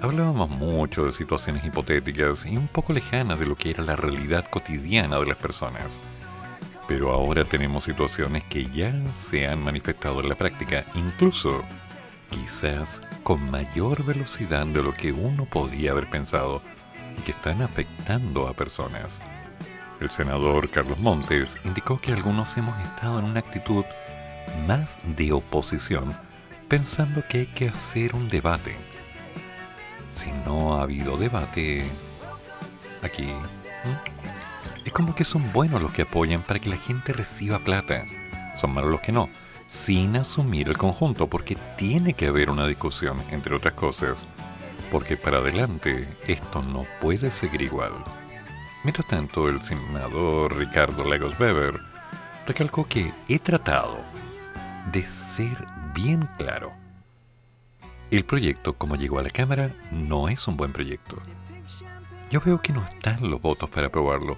[0.00, 4.48] hablábamos mucho de situaciones hipotéticas y un poco lejanas de lo que era la realidad
[4.48, 6.00] cotidiana de las personas.
[6.88, 11.62] Pero ahora tenemos situaciones que ya se han manifestado en la práctica, incluso
[12.30, 16.62] quizás con mayor velocidad de lo que uno podría haber pensado
[17.18, 19.20] y que están afectando a personas.
[20.00, 23.84] El senador Carlos Montes indicó que algunos hemos estado en una actitud
[24.66, 26.14] más de oposición,
[26.68, 28.76] pensando que hay que hacer un debate.
[30.12, 31.84] Si no ha habido debate
[33.02, 33.32] aquí,
[34.84, 38.04] es como que son buenos los que apoyan para que la gente reciba plata.
[38.58, 39.28] Son malos los que no,
[39.66, 44.26] sin asumir el conjunto, porque tiene que haber una discusión, entre otras cosas,
[44.90, 47.92] porque para adelante esto no puede seguir igual.
[48.84, 51.80] Mientras tanto, el senador Ricardo Lagos Weber
[52.46, 53.98] recalcó que he tratado
[54.92, 55.56] de ser
[55.94, 56.72] bien claro.
[58.10, 61.16] El proyecto, como llegó a la Cámara, no es un buen proyecto.
[62.30, 64.36] Yo veo que no están los votos para aprobarlo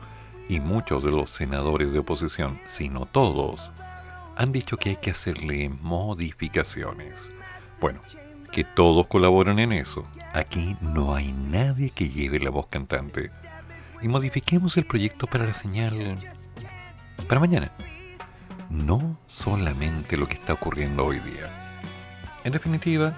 [0.48, 3.70] y muchos de los senadores de oposición, si no todos,
[4.36, 7.28] han dicho que hay que hacerle modificaciones.
[7.80, 8.00] Bueno,
[8.50, 10.06] que todos colaboren en eso.
[10.32, 13.30] Aquí no hay nadie que lleve la voz cantante
[14.02, 16.18] y modifiquemos el proyecto para la señal
[17.28, 17.70] para mañana.
[18.70, 21.82] No solamente lo que está ocurriendo hoy día.
[22.44, 23.14] En definitiva,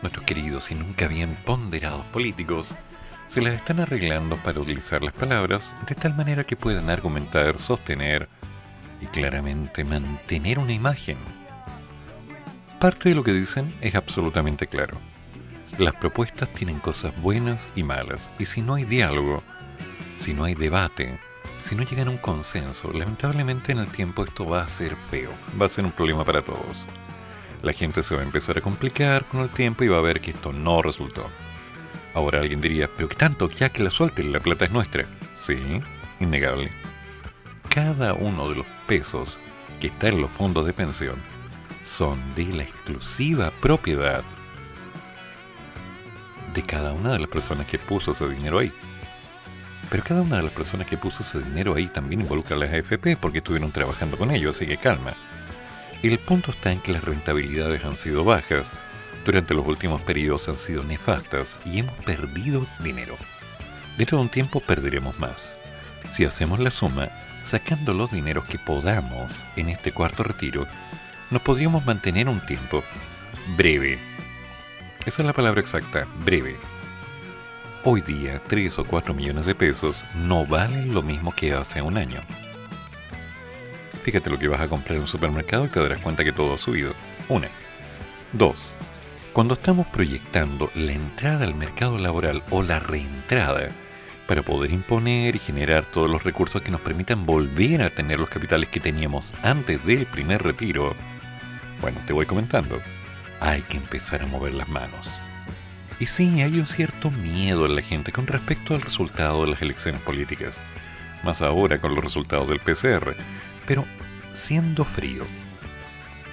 [0.00, 2.74] nuestros queridos y nunca bien ponderados políticos
[3.28, 8.28] se las están arreglando para utilizar las palabras de tal manera que puedan argumentar, sostener
[9.00, 11.18] y claramente mantener una imagen.
[12.78, 15.11] Parte de lo que dicen es absolutamente claro.
[15.78, 19.42] Las propuestas tienen cosas buenas y malas, y si no hay diálogo,
[20.18, 21.18] si no hay debate,
[21.64, 25.30] si no llegan a un consenso, lamentablemente en el tiempo esto va a ser feo,
[25.60, 26.84] va a ser un problema para todos.
[27.62, 30.20] La gente se va a empezar a complicar con el tiempo y va a ver
[30.20, 31.26] que esto no resultó.
[32.12, 33.48] Ahora alguien diría, pero ¿qué tanto?
[33.48, 35.06] Ya que la suelten, la plata es nuestra.
[35.40, 35.56] Sí,
[36.20, 36.70] innegable.
[37.70, 39.38] Cada uno de los pesos
[39.80, 41.16] que está en los fondos de pensión
[41.82, 44.22] son de la exclusiva propiedad
[46.54, 48.72] de cada una de las personas que puso ese dinero ahí.
[49.90, 52.72] Pero cada una de las personas que puso ese dinero ahí también involucra a las
[52.72, 55.12] AFP porque estuvieron trabajando con ellos, así que calma.
[56.02, 58.72] El punto está en que las rentabilidades han sido bajas,
[59.24, 63.16] durante los últimos periodos han sido nefastas y hemos perdido dinero.
[63.96, 65.54] Dentro de un tiempo perderemos más.
[66.10, 67.08] Si hacemos la suma,
[67.42, 70.66] sacando los dineros que podamos en este cuarto retiro,
[71.30, 72.82] nos podríamos mantener un tiempo
[73.56, 74.11] breve.
[75.04, 76.56] Esa es la palabra exacta, breve.
[77.82, 81.98] Hoy día, 3 o 4 millones de pesos no valen lo mismo que hace un
[81.98, 82.20] año.
[84.04, 86.54] Fíjate lo que vas a comprar en un supermercado y te darás cuenta que todo
[86.54, 86.94] ha subido.
[87.28, 87.48] Una.
[88.32, 88.70] Dos.
[89.32, 93.70] Cuando estamos proyectando la entrada al mercado laboral o la reentrada,
[94.28, 98.30] para poder imponer y generar todos los recursos que nos permitan volver a tener los
[98.30, 100.94] capitales que teníamos antes del primer retiro,
[101.80, 102.80] bueno, te voy comentando,
[103.42, 105.10] hay que empezar a mover las manos.
[105.98, 109.62] Y sí, hay un cierto miedo en la gente con respecto al resultado de las
[109.62, 110.60] elecciones políticas,
[111.24, 113.16] más ahora con los resultados del PCR,
[113.66, 113.84] pero
[114.32, 115.24] siendo frío,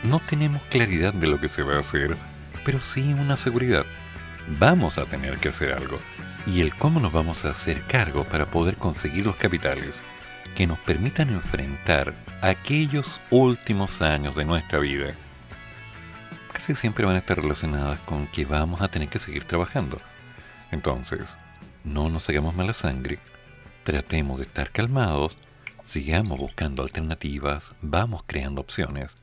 [0.04, 2.16] no tenemos claridad de lo que se va a hacer,
[2.64, 3.86] pero sí una seguridad.
[4.60, 6.00] Vamos a tener que hacer algo
[6.46, 10.02] y el cómo nos vamos a hacer cargo para poder conseguir los capitales
[10.56, 15.16] que nos permitan enfrentar aquellos últimos años de nuestra vida.
[16.54, 19.98] Casi siempre van a estar relacionadas con que vamos a tener que seguir trabajando.
[20.72, 21.38] Entonces,
[21.84, 23.20] no nos hagamos mala sangre,
[23.84, 25.36] tratemos de estar calmados,
[25.86, 29.16] sigamos buscando alternativas, vamos creando opciones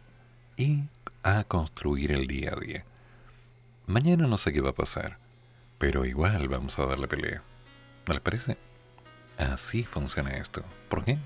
[0.56, 0.84] y
[1.22, 2.84] a construir el día a día.
[3.86, 5.18] Mañana no sé qué va a pasar
[5.78, 7.42] pero igual vamos a dar la pelea.
[8.06, 8.56] ¿No les parece?
[9.38, 10.62] Así funciona esto.
[10.88, 11.18] ¿Por qué?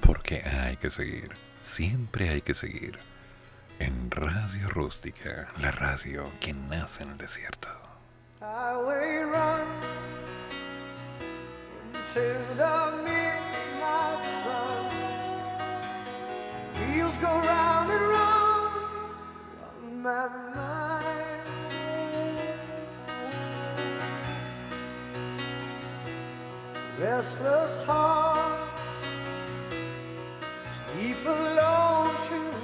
[0.00, 1.30] Porque hay que seguir.
[1.62, 2.98] Siempre hay que seguir.
[3.78, 7.68] En Radio Rústica, la radio que nace en el desierto.
[26.98, 29.06] restless hearts
[30.68, 32.63] sleep alone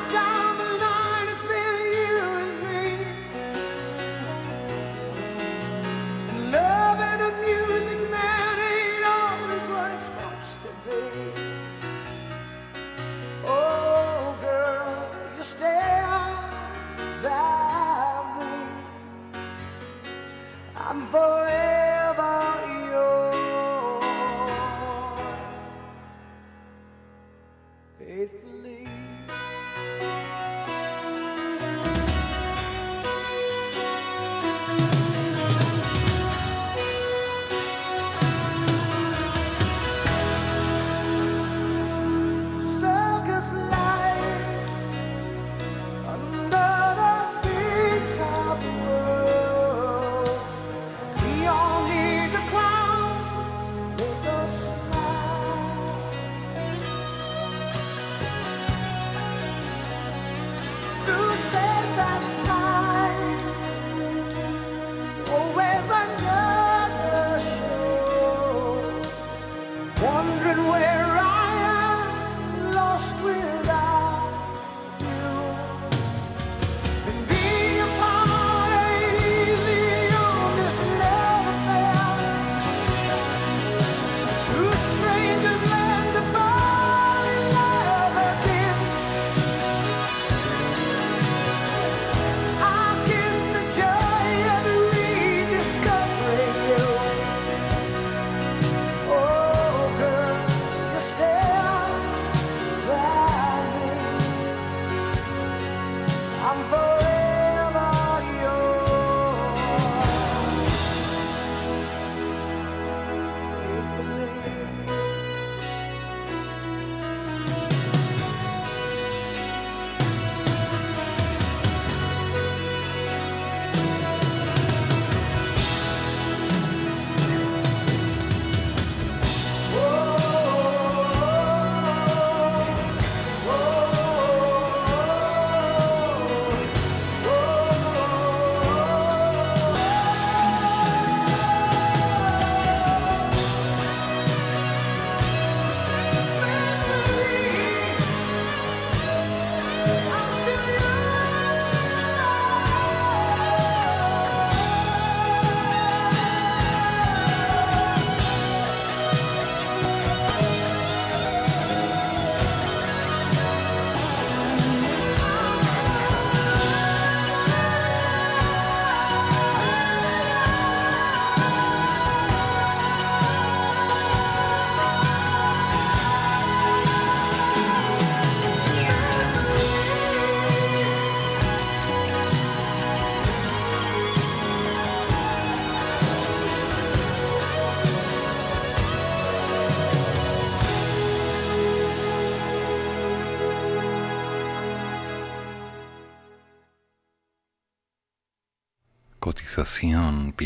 [21.11, 21.60] forever.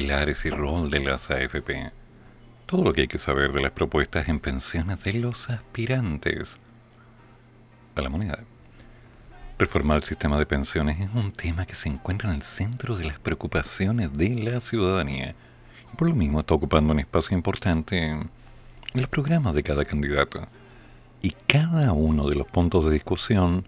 [0.06, 1.92] Pilares y rol de las AFP.
[2.68, 6.58] Todo lo que hay que saber de las propuestas en pensiones de los aspirantes
[7.96, 8.38] a la moneda.
[9.58, 13.06] Reformar el sistema de pensiones es un tema que se encuentra en el centro de
[13.06, 15.34] las preocupaciones de la ciudadanía
[15.92, 18.30] y por lo mismo está ocupando un espacio importante en
[18.94, 20.48] los programas de cada candidato.
[21.24, 23.66] Y cada uno de los puntos de discusión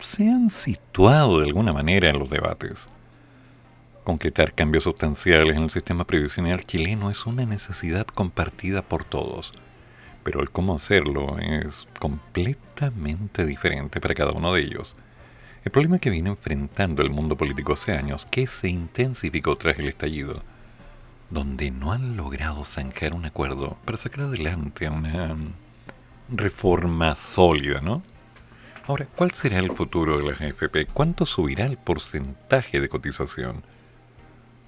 [0.00, 2.88] se han situado de alguna manera en los debates.
[4.04, 9.52] Concretar cambios sustanciales en el sistema previsional chileno es una necesidad compartida por todos
[10.22, 14.94] pero el cómo hacerlo es completamente diferente para cada uno de ellos.
[15.64, 19.88] El problema que viene enfrentando el mundo político hace años, que se intensificó tras el
[19.88, 20.42] estallido,
[21.28, 25.36] donde no han logrado zanjar un acuerdo para sacar adelante una
[26.30, 28.02] reforma sólida, ¿no?
[28.86, 30.86] Ahora, ¿cuál será el futuro de la AFP?
[30.92, 33.62] ¿Cuánto subirá el porcentaje de cotización?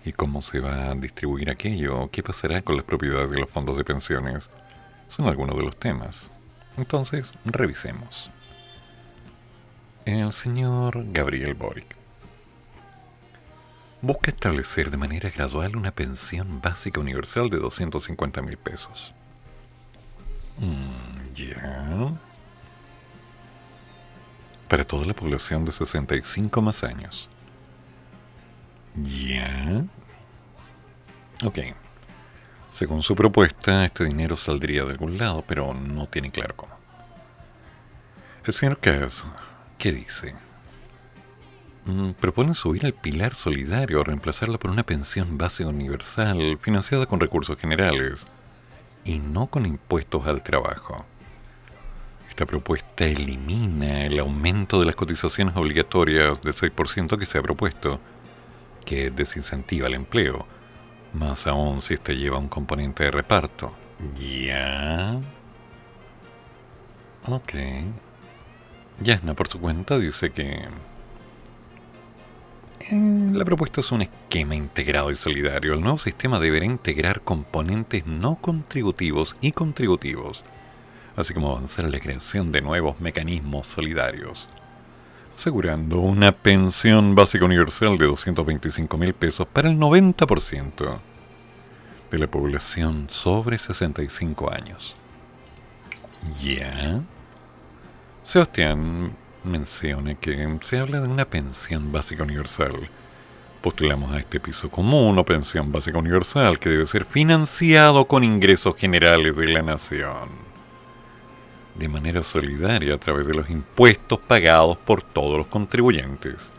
[0.04, 2.10] ¿Y cómo se va a distribuir aquello?
[2.10, 4.48] ¿Qué pasará con las propiedades de los fondos de pensiones?
[5.14, 6.28] son algunos de los temas.
[6.76, 8.30] Entonces, revisemos.
[10.06, 11.94] El señor Gabriel Boric
[14.00, 19.12] busca establecer de manera gradual una pensión básica universal de 250 mil pesos.
[20.58, 22.12] Mm, ya.
[24.68, 27.28] Para toda la población de 65 más años.
[28.94, 29.84] Ya.
[31.44, 31.58] Ok.
[32.72, 36.72] Según su propuesta, este dinero saldría de algún lado, pero no tiene claro cómo.
[38.44, 39.24] El señor Kass,
[39.78, 40.34] ¿qué dice?
[41.84, 47.58] Mm, propone subir el pilar solidario reemplazarla por una pensión base universal financiada con recursos
[47.58, 48.24] generales
[49.04, 51.04] y no con impuestos al trabajo.
[52.30, 58.00] Esta propuesta elimina el aumento de las cotizaciones obligatorias del 6% que se ha propuesto,
[58.84, 60.46] que desincentiva el empleo
[61.12, 63.72] más aún si este lleva un componente de reparto.
[64.16, 65.20] ¿Ya?
[67.26, 67.52] Ok.
[69.00, 70.68] Yasna, por su cuenta, dice que...
[72.90, 75.74] Eh, la propuesta es un esquema integrado y solidario.
[75.74, 80.42] El nuevo sistema deberá integrar componentes no contributivos y contributivos,
[81.14, 84.48] así como avanzar en la creación de nuevos mecanismos solidarios,
[85.36, 90.98] asegurando una pensión básica universal de 225 mil pesos para el 90%
[92.10, 94.94] de la población sobre 65 años.
[96.40, 97.00] ¿Ya?
[98.24, 102.88] Sebastián menciona que se habla de una pensión básica universal.
[103.60, 108.76] Postulamos a este piso común o pensión básica universal que debe ser financiado con ingresos
[108.76, 110.51] generales de la nación.
[111.74, 116.50] De manera solidaria a través de los impuestos pagados por todos los contribuyentes.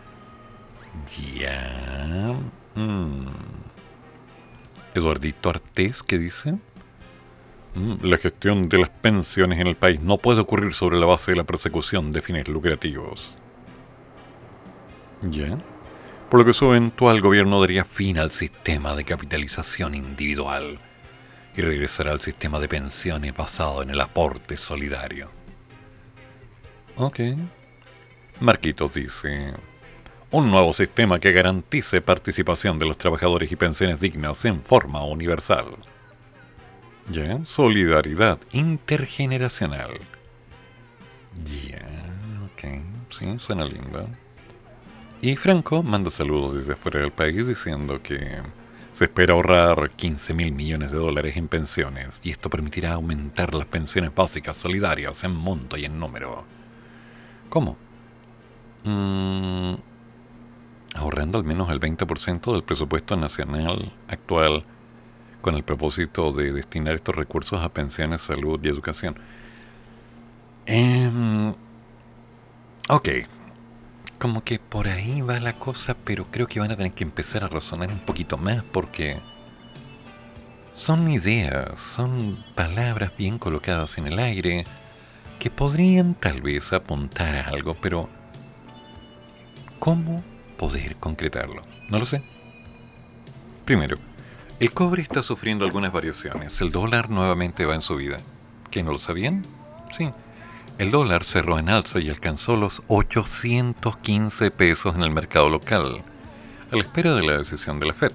[1.38, 2.36] Ya.
[2.76, 3.28] Mm.
[4.96, 6.58] Eduardito Artés, ¿qué dice?
[7.76, 11.32] Mm, la gestión de las pensiones en el país no puede ocurrir sobre la base
[11.32, 13.36] de la persecución de fines lucrativos.
[15.24, 15.58] ¿Ya?
[16.30, 20.80] Por lo que su eventual gobierno daría fin al sistema de capitalización individual
[21.56, 25.30] y regresará al sistema de pensiones basado en el aporte solidario.
[26.96, 27.20] Ok.
[28.40, 29.54] Marquitos dice,
[30.32, 35.66] un nuevo sistema que garantice participación de los trabajadores y pensiones dignas en forma universal.
[37.12, 37.40] ¿Ya?
[37.46, 39.92] Solidaridad intergeneracional.
[41.44, 41.86] Ya,
[42.46, 44.08] ok, sí, suena lindo.
[45.22, 48.42] Y Franco manda saludos desde afuera del país diciendo que
[49.04, 54.14] espera ahorrar 15 mil millones de dólares en pensiones y esto permitirá aumentar las pensiones
[54.14, 56.46] básicas solidarias en monto y en número.
[57.50, 57.78] ¿Cómo?
[58.84, 59.74] Mmm
[60.94, 64.64] ahorrando al menos el 20% del presupuesto nacional actual
[65.42, 69.16] con el propósito de destinar estos recursos a pensiones, salud y educación.
[70.66, 71.54] Em,
[72.90, 73.10] ok,
[74.24, 77.44] como que por ahí va la cosa, pero creo que van a tener que empezar
[77.44, 79.18] a razonar un poquito más porque
[80.78, 84.64] son ideas, son palabras bien colocadas en el aire
[85.40, 88.08] que podrían tal vez apuntar a algo, pero
[89.78, 90.24] ¿cómo
[90.58, 91.62] poder concretarlo?
[91.90, 92.24] No lo sé.
[93.66, 93.98] Primero,
[94.62, 96.62] el cobre está sufriendo algunas variaciones.
[96.62, 98.20] El dólar nuevamente va en subida.
[98.72, 99.46] ¿Que no lo sabían?
[99.92, 100.14] Sí.
[100.80, 106.02] El dólar cerró en alza y alcanzó los 815 pesos en el mercado local,
[106.72, 108.12] a la espera de la decisión de la Fed.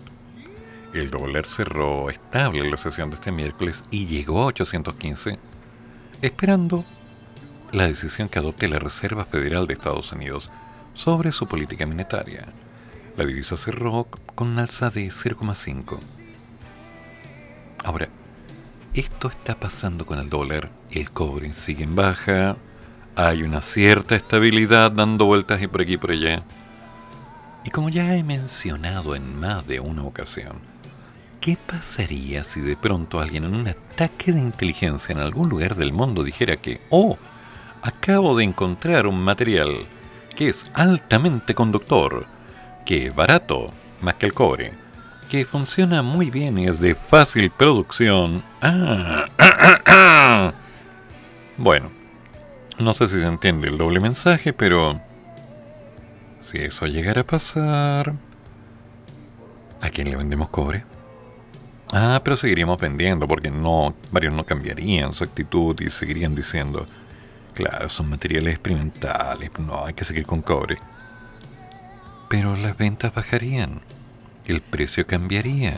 [0.92, 5.38] El dólar cerró estable en la sesión de este miércoles y llegó a 815,
[6.20, 6.84] esperando
[7.70, 10.50] la decisión que adopte la Reserva Federal de Estados Unidos
[10.94, 12.44] sobre su política monetaria.
[13.16, 16.00] La divisa cerró con un alza de 0,5.
[17.84, 18.09] Ahora,
[18.95, 22.57] esto está pasando con el dólar, el cobre sigue en baja,
[23.16, 26.43] hay una cierta estabilidad dando vueltas y por aquí y por allá.
[27.64, 30.61] Y como ya he mencionado en más de una ocasión,
[31.41, 35.93] ¿qué pasaría si de pronto alguien en un ataque de inteligencia en algún lugar del
[35.93, 37.18] mundo dijera que, oh,
[37.82, 39.86] acabo de encontrar un material
[40.36, 42.26] que es altamente conductor,
[42.86, 44.72] que es barato, más que el cobre,
[45.29, 48.43] que funciona muy bien y es de fácil producción.
[48.62, 49.26] Ah,
[51.57, 51.91] bueno,
[52.79, 55.01] no sé si se entiende el doble mensaje, pero
[56.43, 58.14] si eso llegara a pasar,
[59.83, 60.85] ¿a quién le vendemos cobre?
[61.93, 66.85] Ah, pero seguiríamos vendiendo porque no, varios no cambiarían su actitud y seguirían diciendo,
[67.55, 70.79] claro, son materiales experimentales, no, hay que seguir con cobre.
[72.29, 73.81] Pero las ventas bajarían,
[74.49, 75.76] el precio cambiaría.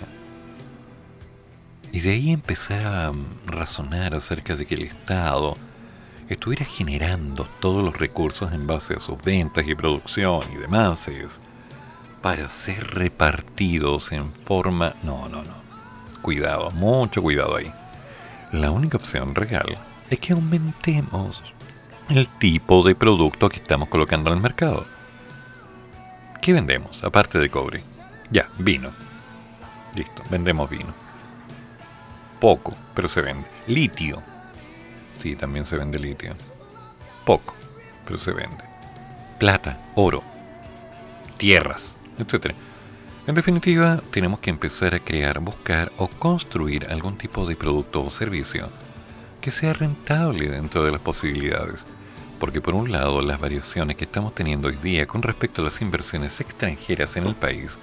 [1.93, 3.12] Y de ahí empezar a
[3.47, 5.57] razonar acerca de que el Estado
[6.29, 11.11] estuviera generando todos los recursos en base a sus ventas y producción y demás
[12.23, 14.95] para ser repartidos en forma...
[15.03, 15.61] No, no, no.
[16.23, 17.73] Cuidado, mucho cuidado ahí.
[18.53, 19.75] La única opción real
[20.11, 21.43] es que aumentemos
[22.09, 24.87] el tipo de producto que estamos colocando el mercado.
[26.41, 27.89] ¿Qué vendemos aparte de cobre?
[28.31, 28.91] Ya, vino.
[29.95, 30.95] Listo, vendemos vino.
[32.39, 33.47] Poco, pero se vende.
[33.66, 34.22] Litio.
[35.20, 36.35] Sí, también se vende litio.
[37.24, 37.55] Poco,
[38.07, 38.64] pero se vende.
[39.39, 40.22] Plata, oro,
[41.37, 42.55] tierras, etc.
[43.26, 48.11] En definitiva, tenemos que empezar a crear, buscar o construir algún tipo de producto o
[48.11, 48.68] servicio
[49.41, 51.85] que sea rentable dentro de las posibilidades.
[52.39, 55.81] Porque por un lado, las variaciones que estamos teniendo hoy día con respecto a las
[55.83, 57.78] inversiones extranjeras en el país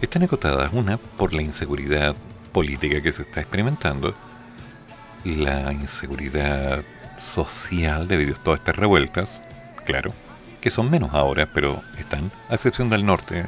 [0.00, 2.14] están acotadas, una, por la inseguridad
[2.52, 4.14] política que se está experimentando,
[5.24, 6.84] la inseguridad
[7.20, 9.42] social debido a todas estas revueltas,
[9.84, 10.10] claro,
[10.60, 13.46] que son menos ahora, pero están, a excepción del norte,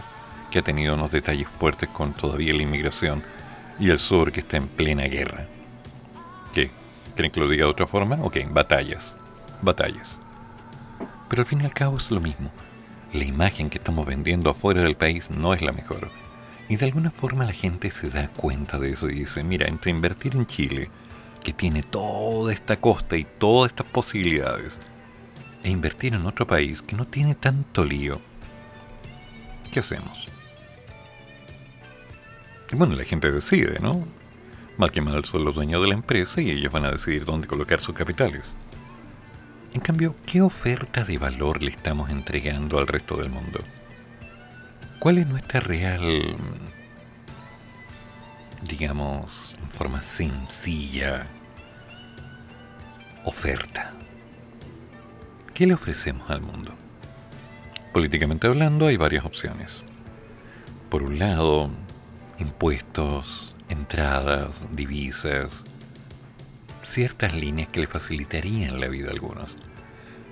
[0.51, 3.23] que ha tenido unos detalles fuertes con todavía la inmigración,
[3.79, 5.47] y el sur que está en plena guerra.
[6.53, 6.71] ¿Qué?
[7.15, 8.19] ¿Quieren que lo diga de otra forma?
[8.23, 9.15] Ok, batallas.
[9.63, 10.19] Batallas.
[11.29, 12.51] Pero al fin y al cabo es lo mismo.
[13.13, 16.09] La imagen que estamos vendiendo afuera del país no es la mejor.
[16.69, 19.91] Y de alguna forma la gente se da cuenta de eso y dice, mira, entre
[19.91, 20.91] invertir en Chile
[21.43, 24.79] que tiene toda esta costa y todas estas posibilidades,
[25.63, 28.21] e invertir en otro país que no tiene tanto lío,
[29.73, 30.27] ¿qué hacemos?
[32.71, 34.07] Y bueno, la gente decide, ¿no?
[34.77, 37.49] Mal que mal son los dueños de la empresa y ellos van a decidir dónde
[37.49, 38.55] colocar sus capitales.
[39.73, 43.61] En cambio, ¿qué oferta de valor le estamos entregando al resto del mundo?
[44.99, 46.37] ¿Cuál es nuestra real,
[48.63, 51.27] digamos, en forma sencilla,
[53.25, 53.93] oferta.
[55.55, 56.75] ¿Qué le ofrecemos al mundo?
[57.93, 59.85] Políticamente hablando hay varias opciones.
[60.89, 61.71] Por un lado,
[62.39, 65.65] impuestos, entradas, divisas,
[66.87, 69.57] ciertas líneas que le facilitarían la vida a algunos,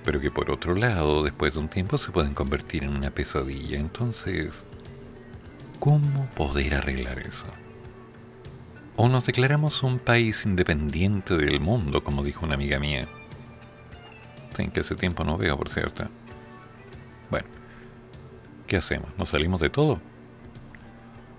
[0.07, 3.77] pero que por otro lado, después de un tiempo, se pueden convertir en una pesadilla.
[3.77, 4.63] Entonces,
[5.81, 7.47] ¿cómo poder arreglar eso?
[8.95, 13.09] O nos declaramos un país independiente del mundo, como dijo una amiga mía.
[14.51, 16.07] Sin que hace tiempo no veo, por cierto.
[17.29, 17.49] Bueno,
[18.69, 19.11] ¿qué hacemos?
[19.19, 20.01] ¿Nos salimos de todo?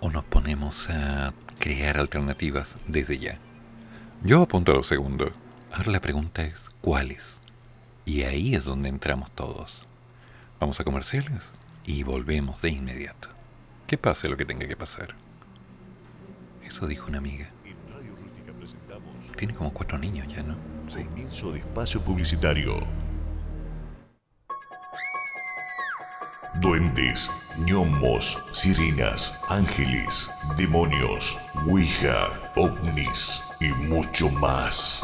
[0.02, 3.40] ¿O nos ponemos a crear alternativas desde ya?
[4.24, 5.32] Yo apunto a lo segundo.
[5.74, 7.40] Ahora la pregunta es, ¿cuáles?
[8.08, 9.82] Y ahí es donde entramos todos.
[10.62, 11.52] Vamos a comerciales
[11.86, 13.28] y volvemos de inmediato.
[13.86, 15.14] Que pase lo que tenga que pasar.
[16.64, 17.50] Eso dijo una amiga.
[19.36, 20.56] Tiene como cuatro niños ya, ¿no?
[20.90, 21.04] Sí.
[21.04, 22.80] Comienzo de espacio publicitario.
[26.62, 35.04] Duendes, gnomos, sirenas, ángeles, demonios, ouija, ovnis y mucho más.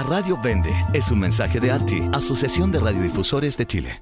[0.03, 0.73] radio vende.
[0.93, 4.01] Es un mensaje de ARTI, Asociación de Radiodifusores de Chile.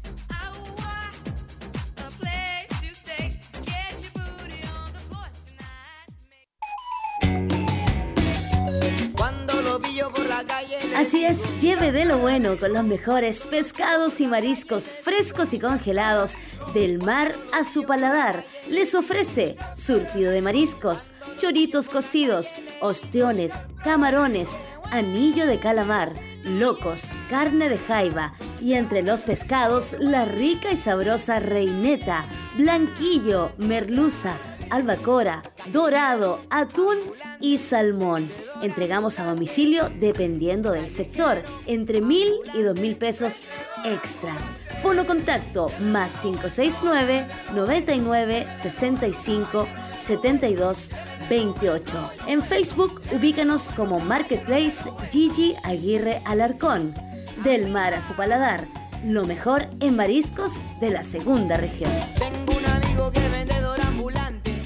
[10.95, 16.35] Así es, lleve de lo bueno con los mejores pescados y mariscos frescos y congelados
[16.73, 18.43] del mar a su paladar.
[18.67, 24.61] Les ofrece surtido de mariscos, choritos cocidos, ostiones, camarones,
[24.91, 26.13] anillo de calamar,
[26.43, 32.25] locos, carne de jaiba y entre los pescados la rica y sabrosa reineta,
[32.57, 34.35] blanquillo, merluza,
[34.69, 36.97] albacora, dorado, atún
[37.39, 38.29] y salmón.
[38.61, 43.43] Entregamos a domicilio dependiendo del sector, entre mil y dos mil pesos
[43.83, 44.33] extra.
[44.81, 49.67] Fono contacto más 569 99 65
[49.99, 50.91] 72
[51.31, 52.11] 28.
[52.27, 56.93] En Facebook ubícanos como Marketplace Gigi Aguirre Alarcón.
[57.41, 58.65] Del mar a su paladar,
[59.05, 61.89] lo mejor en mariscos de la segunda región.
[62.19, 64.61] Tengo un amigo que vendedor ambulante.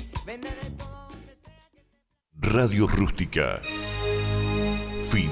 [2.37, 3.61] Radio Rústica.
[5.11, 5.29] Fin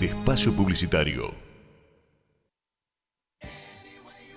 [0.00, 1.32] de espacio publicitario.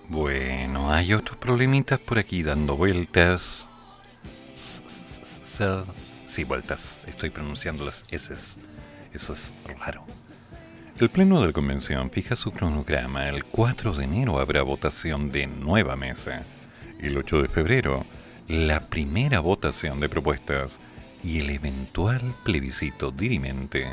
[0.07, 3.67] Bueno, hay otros problemitas por aquí dando vueltas.
[6.37, 6.99] Sí, vueltas.
[7.07, 8.31] Estoy pronunciando las S.
[9.11, 10.05] Eso es raro.
[10.99, 13.27] El Pleno de la Convención fija su cronograma.
[13.27, 16.43] El 4 de enero habrá votación de nueva mesa.
[16.99, 18.05] El 8 de febrero,
[18.47, 20.77] la primera votación de propuestas
[21.23, 23.87] y el eventual plebiscito dirimente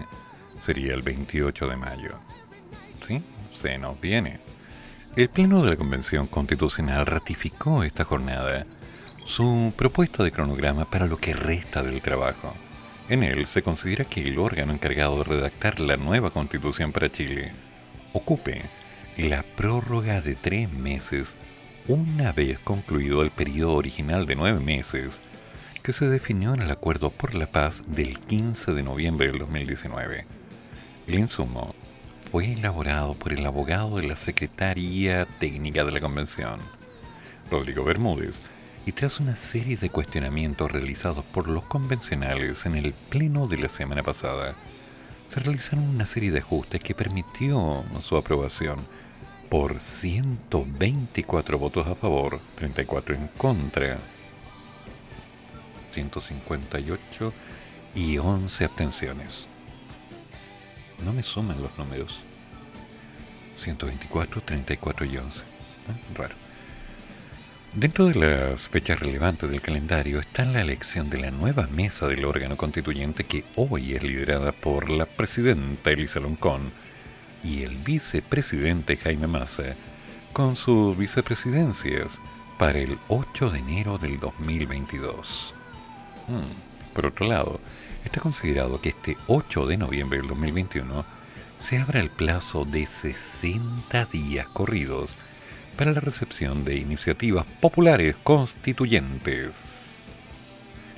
[0.61, 2.21] sería el 28 de mayo.
[3.09, 3.23] ¿Sí?
[3.55, 4.39] Se nos viene.
[5.17, 8.67] El Pleno de la Convención Constitucional ratificó esta jornada
[9.25, 12.55] su propuesta de cronograma para lo que resta del trabajo.
[13.09, 17.53] En él se considera que el órgano encargado de redactar la nueva constitución para Chile
[18.13, 18.63] ocupe
[19.17, 21.35] la prórroga de tres meses
[21.87, 25.21] una vez concluido el periodo original de nueve meses
[25.83, 30.25] que se definió en el Acuerdo por la Paz del 15 de noviembre del 2019.
[31.07, 31.75] El insumo
[32.31, 36.59] fue elaborado por el abogado de la Secretaría Técnica de la Convención,
[37.51, 38.41] Rodrigo Bermúdez,
[38.87, 43.69] y tras una serie de cuestionamientos realizados por los convencionales en el pleno de la
[43.69, 44.55] semana pasada,
[45.31, 48.79] se realizaron una serie de ajustes que permitió su aprobación
[49.49, 53.99] por 124 votos a favor, 34 en contra
[55.93, 57.33] 158
[57.95, 59.47] y 11 abstenciones.
[61.05, 62.19] No me suman los números.
[63.57, 65.41] 124, 34 y 11.
[65.41, 65.45] ¿Eh?
[66.15, 66.44] Raro.
[67.77, 72.25] Dentro de las fechas relevantes del calendario está la elección de la nueva mesa del
[72.25, 76.71] órgano constituyente que hoy es liderada por la presidenta Elisa Loncón
[77.43, 79.75] y el vicepresidente Jaime Massa
[80.33, 82.21] con sus vicepresidencias
[82.61, 85.53] para el 8 de enero del 2022.
[86.29, 86.95] Hmm.
[86.95, 87.59] Por otro lado,
[88.05, 91.05] está considerado que este 8 de noviembre del 2021
[91.61, 95.11] se abra el plazo de 60 días corridos
[95.77, 99.53] para la recepción de iniciativas populares constituyentes.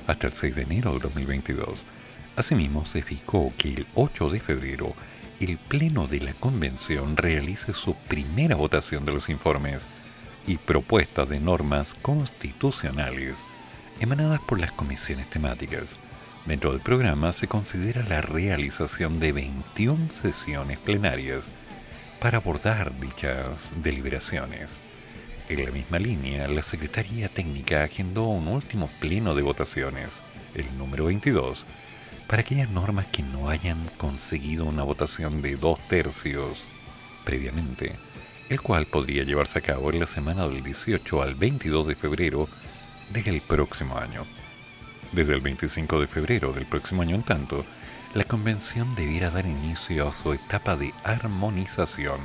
[0.07, 1.85] Hasta el 6 de enero del 2022.
[2.37, 4.95] Asimismo, se fijó que el 8 de febrero
[5.41, 9.87] el Pleno de la Convención realice su primera votación de los informes
[10.47, 13.37] y propuestas de normas constitucionales
[14.01, 15.97] emanadas por las comisiones temáticas.
[16.47, 21.49] Dentro del programa se considera la realización de 21 sesiones plenarias
[22.21, 24.79] para abordar dichas deliberaciones.
[25.49, 30.21] En la misma línea, la Secretaría Técnica agendó un último pleno de votaciones,
[30.55, 31.65] el número 22,
[32.27, 36.65] para aquellas normas que no hayan conseguido una votación de dos tercios
[37.25, 37.97] previamente,
[38.49, 42.49] el cual podría llevarse a cabo en la semana del 18 al 22 de febrero
[43.13, 44.27] del próximo año.
[45.13, 47.65] Desde el 25 de febrero del próximo año, en tanto,
[48.17, 52.19] la convención debiera dar inicio a su etapa de armonización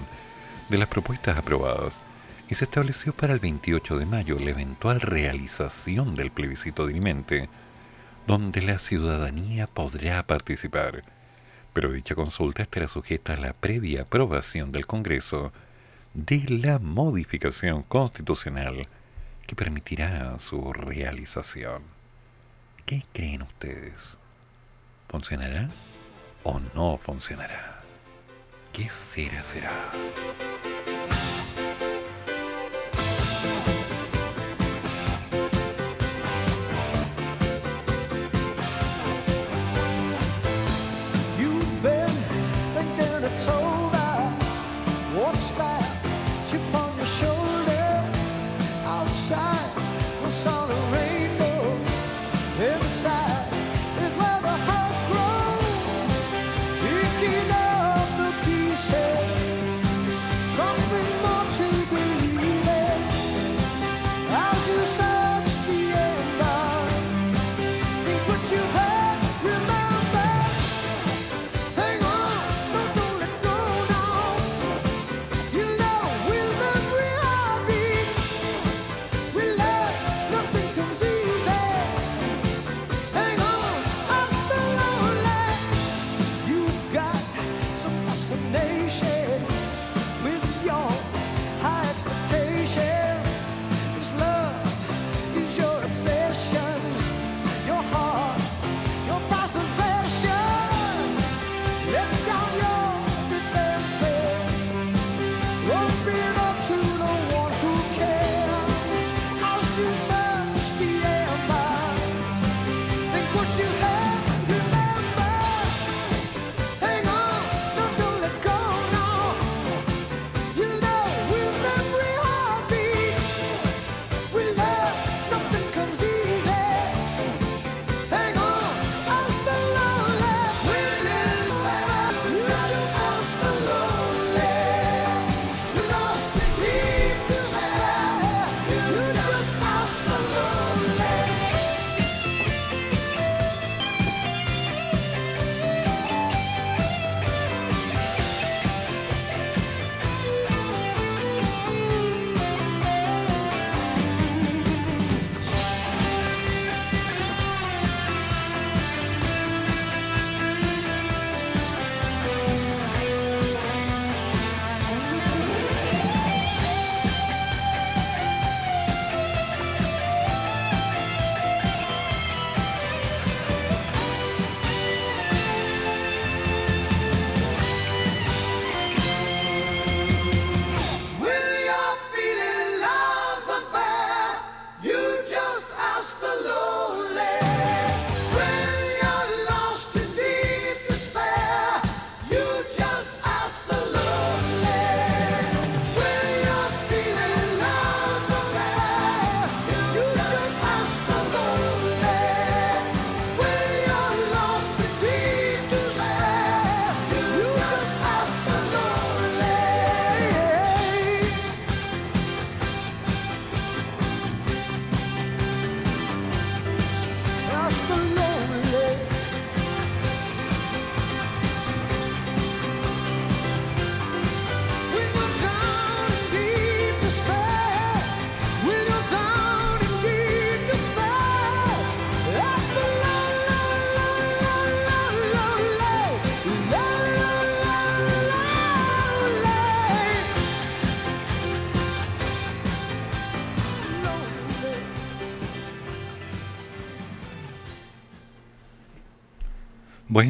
[0.69, 1.99] de las propuestas aprobadas
[2.47, 7.49] y se estableció para el 28 de mayo la eventual realización del plebiscito dirimente,
[8.25, 11.03] donde la ciudadanía podrá participar,
[11.73, 15.51] pero dicha consulta estará sujeta a la previa aprobación del Congreso
[16.13, 18.87] de la modificación constitucional
[19.45, 21.83] que permitirá su realización.
[22.85, 24.20] ¿Qué creen ustedes?
[25.11, 25.67] ¿Funcionará
[26.43, 27.81] o no funcionará?
[28.71, 29.69] ¿Qué será será?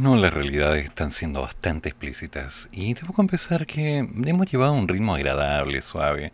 [0.02, 5.14] Bueno, las realidades están siendo bastante explícitas y debo confesar que hemos llevado un ritmo
[5.14, 6.34] agradable, suave,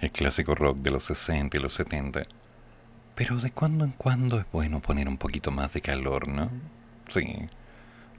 [0.00, 2.24] el clásico rock de los 60 y los 70.
[3.14, 6.50] Pero de cuando en cuando es bueno poner un poquito más de calor, ¿no?
[7.08, 7.36] Sí,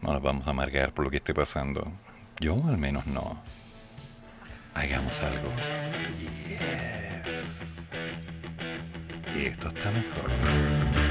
[0.02, 1.92] no nos vamos a amargar por lo que esté pasando.
[2.40, 3.40] Yo al menos no.
[4.74, 5.52] Hagamos algo.
[6.18, 6.58] Yes.
[9.38, 11.11] Y esto está mejor.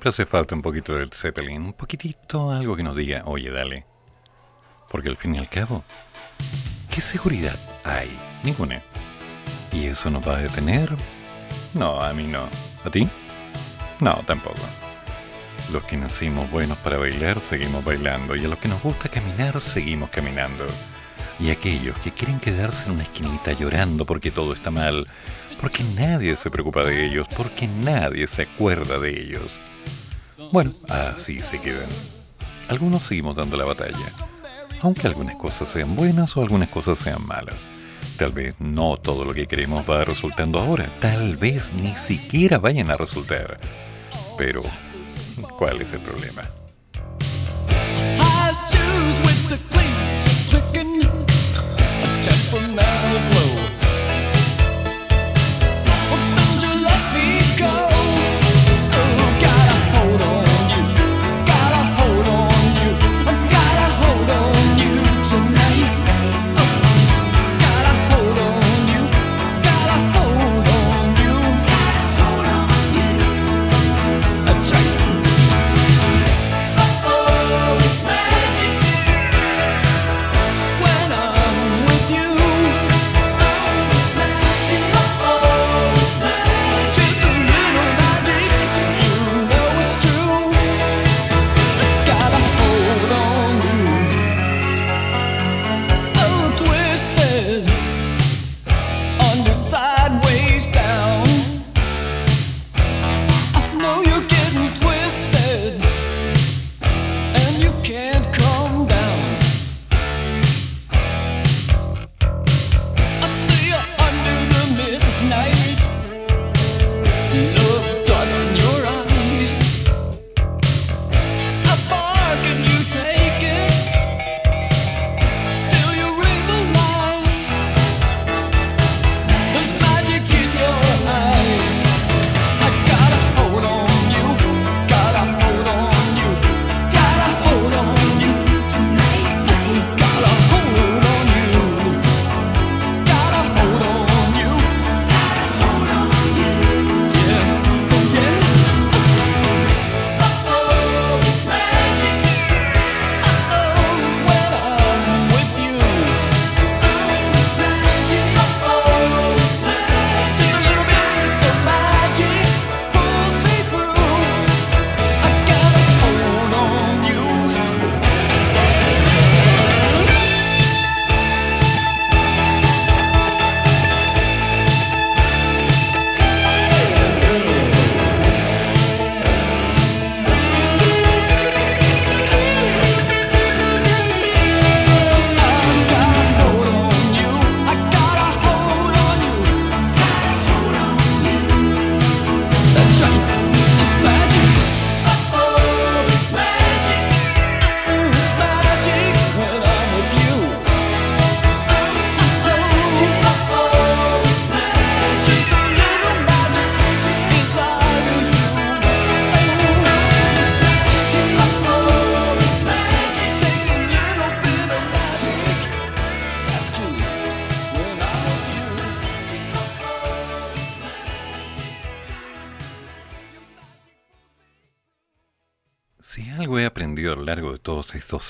[0.00, 3.84] Siempre hace falta un poquito del Zeppelin, un poquitito, algo que nos diga, oye, dale.
[4.88, 5.84] Porque al fin y al cabo,
[6.90, 7.54] ¿qué seguridad
[7.84, 8.08] hay?
[8.42, 8.80] Ninguna.
[9.72, 10.88] ¿Y eso nos va a detener?
[11.74, 12.48] No, a mí no.
[12.82, 13.06] ¿A ti?
[14.00, 14.62] No, tampoco.
[15.70, 18.34] Los que nacimos buenos para bailar, seguimos bailando.
[18.36, 20.66] Y a los que nos gusta caminar, seguimos caminando.
[21.38, 25.06] Y aquellos que quieren quedarse en una esquinita llorando porque todo está mal,
[25.60, 29.60] porque nadie se preocupa de ellos, porque nadie se acuerda de ellos.
[30.52, 31.88] Bueno, así se quedan.
[32.68, 33.96] Algunos seguimos dando la batalla,
[34.80, 37.68] aunque algunas cosas sean buenas o algunas cosas sean malas.
[38.16, 42.90] Tal vez no todo lo que queremos va resultando ahora, tal vez ni siquiera vayan
[42.90, 43.58] a resultar.
[44.36, 44.62] Pero,
[45.56, 46.42] ¿cuál es el problema?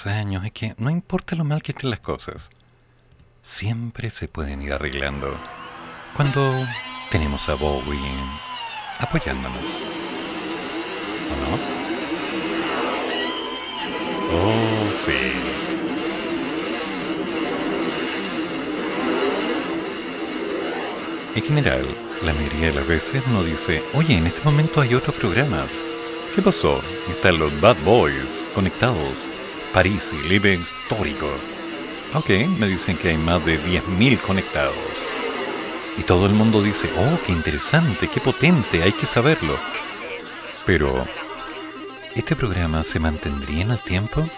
[0.07, 2.49] Años es que no importa lo mal que estén las cosas,
[3.43, 5.37] siempre se pueden ir arreglando
[6.17, 6.65] cuando
[7.11, 8.15] tenemos a Bowie
[8.99, 9.71] apoyándonos.
[11.31, 11.59] ¿O no?
[14.33, 15.33] Oh, sí.
[21.35, 21.87] En general,
[22.23, 25.73] la mayoría de las veces uno dice, oye, en este momento hay otros programas.
[26.35, 26.81] ¿Qué pasó?
[27.09, 29.29] Están los Bad Boys conectados.
[29.73, 31.31] París y Libre Histórico.
[32.13, 34.75] Ok, me dicen que hay más de 10.000 conectados.
[35.97, 39.57] Y todo el mundo dice, oh, qué interesante, qué potente, hay que saberlo.
[40.67, 41.07] Pero,
[42.17, 44.29] ¿este programa se mantendría en el tiempo?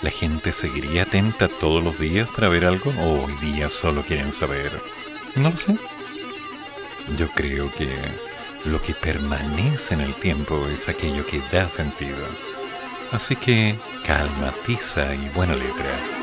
[0.00, 2.90] ¿La gente seguiría atenta todos los días para ver algo?
[2.98, 4.82] ¿O hoy día solo quieren saber?
[5.34, 5.76] No lo sé.
[7.18, 7.94] Yo creo que
[8.64, 12.47] lo que permanece en el tiempo es aquello que da sentido.
[13.12, 16.17] Así que calma, tiza y buena letra.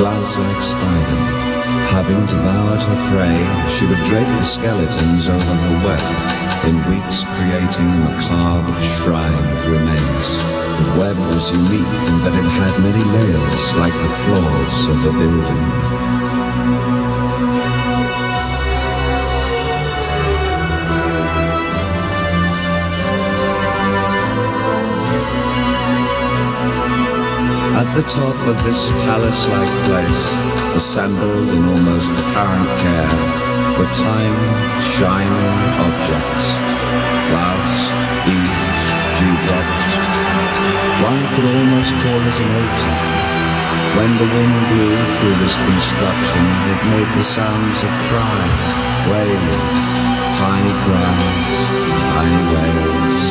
[0.00, 1.20] A glass-like spider.
[1.92, 7.84] Having devoured her prey, she would drape the skeletons over her web, in weeks creating
[7.84, 10.28] a macabre shrine of remains.
[10.80, 15.12] The web was unique in that it had many layers like the floors of a
[15.18, 15.99] building.
[27.94, 30.22] the talk of this palace-like place,
[30.78, 33.14] assembled in almost apparent care,
[33.78, 34.46] were tiny,
[34.78, 35.50] shining
[35.82, 36.46] objects,
[37.26, 37.74] clouds,
[38.22, 38.86] beads,
[39.18, 39.82] dewdrops.
[41.02, 42.96] One could almost call it an altar.
[43.98, 48.54] When the wind blew through this construction, it made the sounds of crying,
[49.10, 49.66] wailing,
[50.38, 53.29] tiny cries, tiny wails.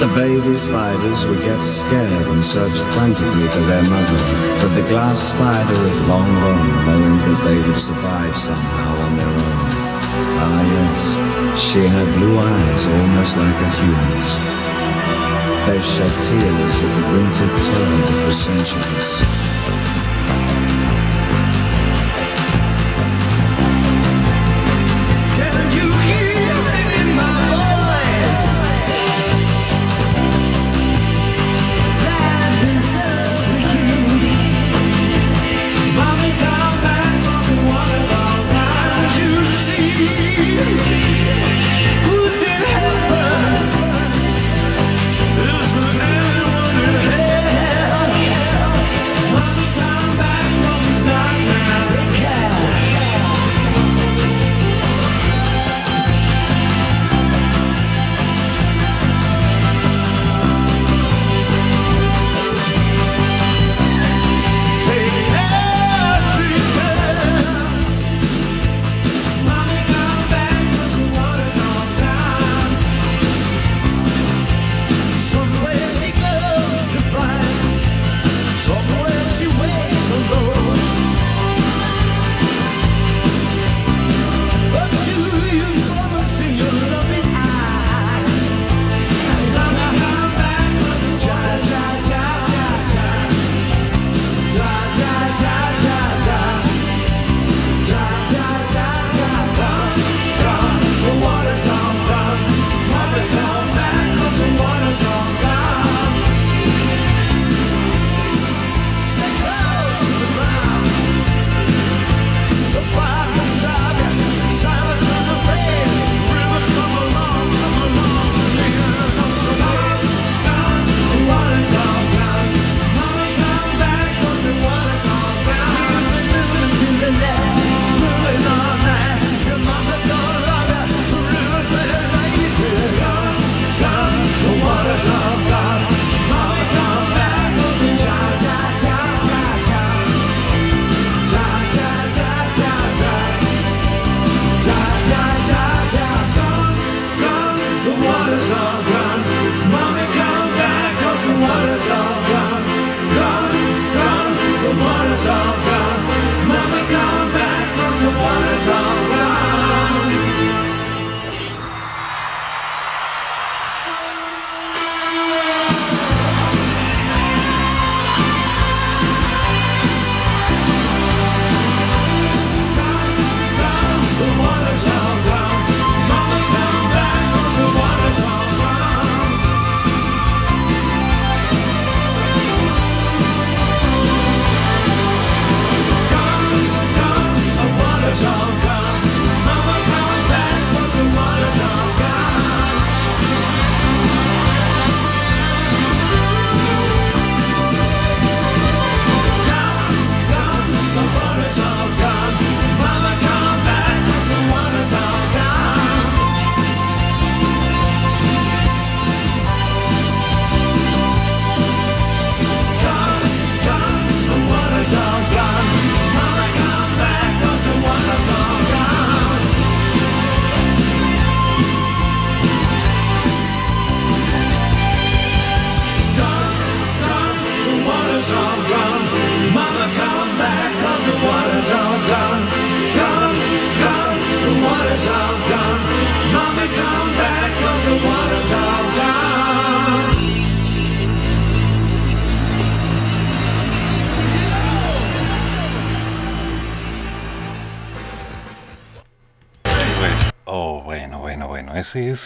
[0.00, 4.18] The baby spiders would get scared and search frantically for their mother.
[4.64, 9.28] But the glass spider had long run, knowing that they would survive somehow on their
[9.28, 9.60] own.
[10.40, 14.30] Ah yes, she had blue eyes almost like a human's.
[15.68, 19.39] They shed tears at the winter turn of the centuries.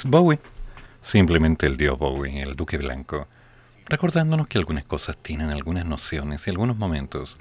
[0.05, 0.39] Bowie.
[1.03, 3.27] Simplemente el dios Bowie, el duque blanco,
[3.87, 7.37] recordándonos que algunas cosas tienen algunas nociones y algunos momentos.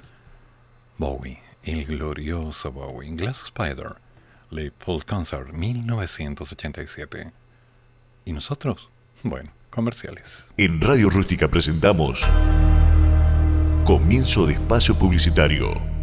[0.98, 3.96] Bowie, el glorioso Bowie, Glass Spider,
[4.50, 7.32] Leopold Concert 1987.
[8.24, 8.88] ¿Y nosotros?
[9.22, 10.44] Bueno, comerciales.
[10.56, 12.26] En Radio Rústica presentamos
[13.84, 15.93] Comienzo de Espacio Publicitario.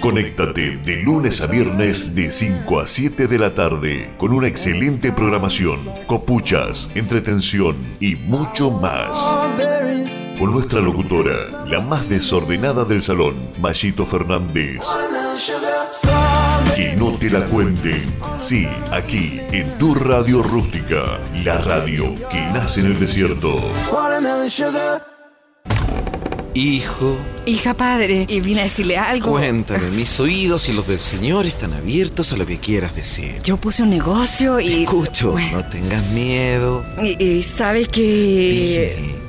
[0.00, 5.12] Conéctate de lunes a viernes de 5 a 7 de la tarde con una excelente
[5.12, 9.36] programación, copuchas, entretención y mucho más.
[10.38, 14.86] Con nuestra locutora, la más desordenada del salón, Mayito Fernández.
[16.74, 18.14] Que no te la cuenten.
[18.38, 23.60] Sí, aquí, en tu radio rústica, la radio que nace en el desierto.
[26.54, 27.16] Hijo,
[27.46, 29.30] Hija padre, y vine a decirle algo.
[29.30, 33.40] cuéntame, mis oídos y los del Señor están abiertos a lo que quieras decir.
[33.44, 34.82] Yo puse un negocio y.
[34.82, 36.82] Escucho, Bueno, no tengas miedo.
[37.02, 39.14] y, y sabes que.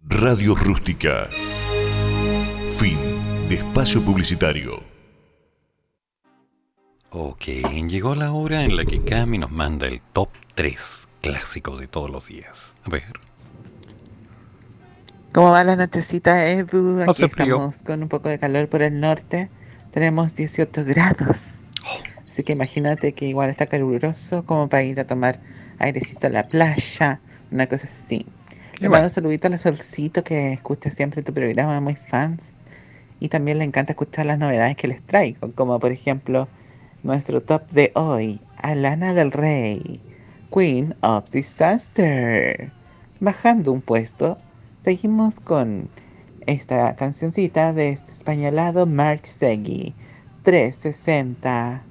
[0.00, 1.28] Radio Rústica.
[2.78, 2.98] Fin
[3.48, 4.82] de espacio publicitario.
[7.10, 7.44] Ok,
[7.86, 12.10] llegó la hora en la que Cami nos manda el top 3 clásico de todos
[12.10, 12.74] los días.
[12.84, 13.04] A ver.
[15.32, 17.02] ¿Cómo va la nochecita, Edu?
[17.02, 17.54] Aquí Hace frío.
[17.54, 19.50] estamos con un poco de calor por el norte.
[19.90, 21.60] Tenemos 18 grados.
[22.26, 25.40] Así que imagínate que igual está caluroso como para ir a tomar
[25.78, 28.26] airecito a la playa, una cosa así.
[28.78, 32.54] Le mando un saludito a la Solcito que escucha siempre tu programa, muy fans.
[33.20, 36.48] Y también le encanta escuchar las novedades que les traigo, como por ejemplo
[37.02, 40.00] nuestro top de hoy, Alana del Rey,
[40.52, 42.70] Queen of Disaster.
[43.20, 44.38] Bajando un puesto,
[44.82, 45.88] seguimos con
[46.46, 49.94] esta cancioncita de este españolado Mark Segui,
[50.44, 51.82] 360.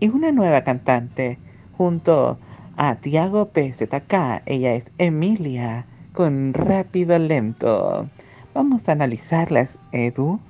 [0.00, 1.38] Y una nueva cantante
[1.76, 2.38] junto
[2.76, 4.42] a Tiago PZK.
[4.46, 8.08] Ella es Emilia con Rápido Lento.
[8.52, 10.40] Vamos a analizarlas, Edu.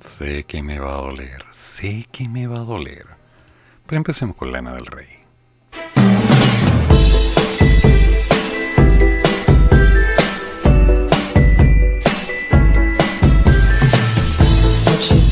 [0.00, 3.06] Sé que me va a doler, sé que me va a doler.
[3.86, 5.17] Pero empecemos con Lana del Rey.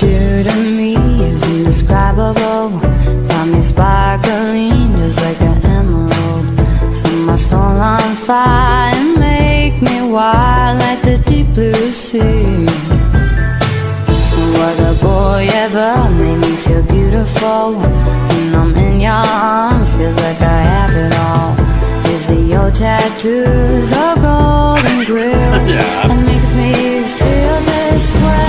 [0.06, 0.94] You to me
[1.30, 2.70] is indescribable.
[3.28, 6.46] Got me sparkling just like an emerald.
[6.94, 12.66] Set my soul on fire and make me wild like the deep blue sea.
[14.58, 17.74] What a boy ever made me feel beautiful.
[18.30, 21.52] When I'm in your arms, feels like I have it all.
[22.14, 26.08] Is it your tattoos or golden grill Yeah.
[26.08, 26.72] that makes me
[27.18, 28.45] feel this way?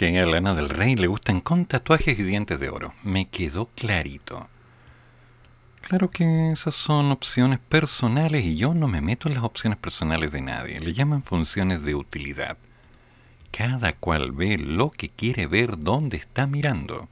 [0.00, 2.94] Ok, a Lana del Rey le gustan con tatuajes y dientes de oro.
[3.02, 4.48] Me quedó clarito.
[5.82, 10.32] Claro que esas son opciones personales y yo no me meto en las opciones personales
[10.32, 10.80] de nadie.
[10.80, 12.56] Le llaman funciones de utilidad.
[13.50, 17.06] Cada cual ve lo que quiere ver donde está mirando.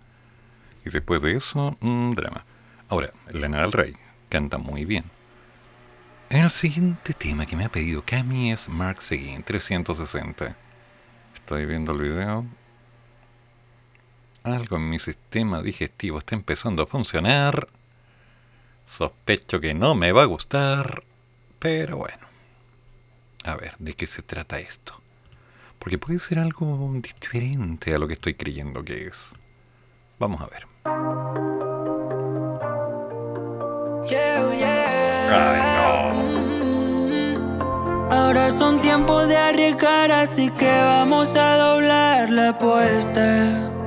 [0.86, 2.47] Y después de eso, un drama.
[2.89, 3.97] Ahora, Lana del Rey
[4.31, 5.05] canta muy bien.
[6.31, 10.56] El siguiente tema que me ha pedido Cami es Mark Seguin 360.
[11.35, 12.47] Estoy viendo el video.
[14.55, 17.69] Algo en mi sistema digestivo está empezando a funcionar.
[18.87, 21.03] Sospecho que no me va a gustar.
[21.59, 22.27] Pero bueno.
[23.45, 24.95] A ver, ¿de qué se trata esto?
[25.79, 29.33] Porque puede ser algo diferente a lo que estoy creyendo que es.
[30.19, 30.66] Vamos a ver.
[35.31, 35.61] Ay,
[38.11, 43.77] Ahora son tiempos de arriesgar, así que vamos a doblar la apuesta.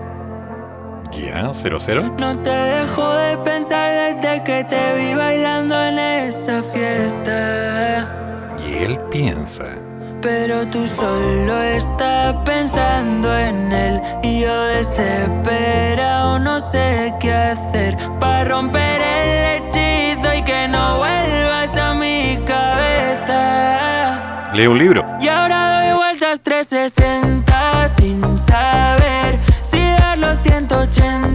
[1.31, 1.51] ¿Ya?
[1.53, 2.13] ¿Cero cero?
[2.17, 8.57] No te dejo de pensar desde que te vi bailando en esa fiesta.
[8.67, 9.63] Y él piensa.
[10.21, 18.43] Pero tú solo estás pensando en él y yo desesperado no sé qué hacer para
[18.43, 24.49] romper el hechizo y que no vuelvas a mi cabeza.
[24.53, 25.05] Leo un libro.
[25.21, 29.39] Y ahora doy vueltas 360 sin saber
[30.43, 31.30] 180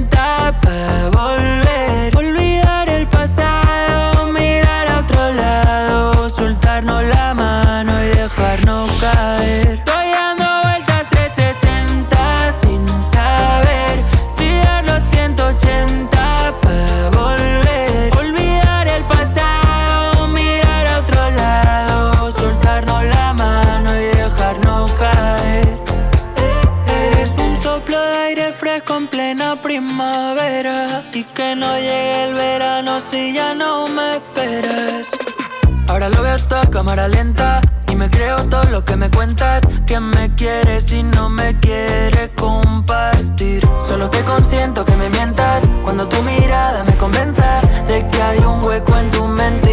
[33.10, 35.08] si ya no me esperas.
[35.88, 37.60] Ahora lo veo hasta cámara lenta
[37.90, 39.62] y me creo todo lo que me cuentas.
[39.86, 43.66] Que me quieres y no me quieres compartir.
[43.86, 48.64] Solo te consiento que me mientas Cuando tu mirada me convenza De que hay un
[48.64, 49.65] hueco en tu mentira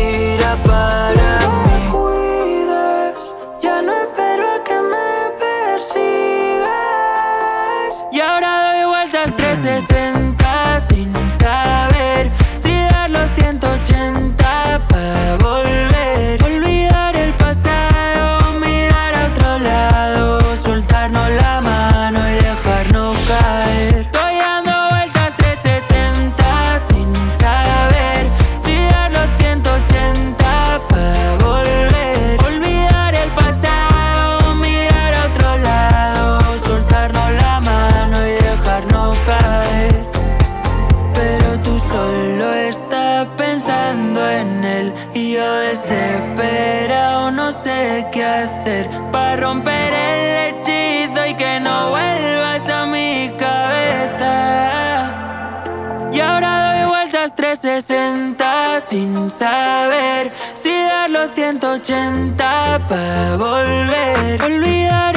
[61.84, 64.42] 180 para volver.
[64.42, 65.13] Olvidar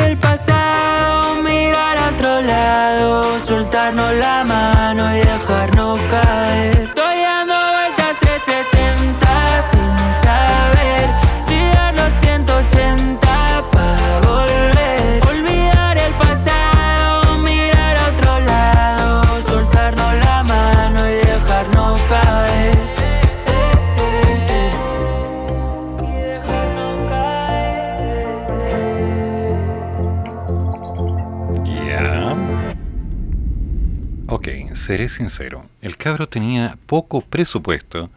[34.96, 35.66] seré sincero.
[35.82, 38.08] El cabro tenía poco presupuesto,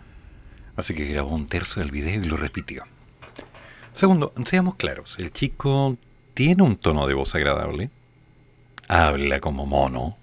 [0.77, 2.85] así que grabó un tercio del video y lo repitió.
[3.91, 5.97] Segundo, seamos claros, el chico
[6.33, 7.89] tiene un tono de voz agradable,
[8.87, 10.15] habla como mono.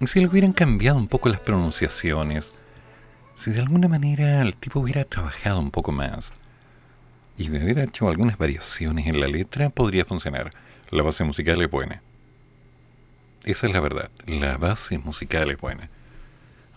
[0.00, 2.50] Y si le hubieran cambiado un poco las pronunciaciones,
[3.36, 6.32] si de alguna manera el tipo hubiera trabajado un poco más
[7.38, 10.50] y me hubiera hecho algunas variaciones en la letra, podría funcionar.
[10.90, 12.02] La base musical es buena.
[13.44, 15.90] Esa es la verdad, la base musical es buena.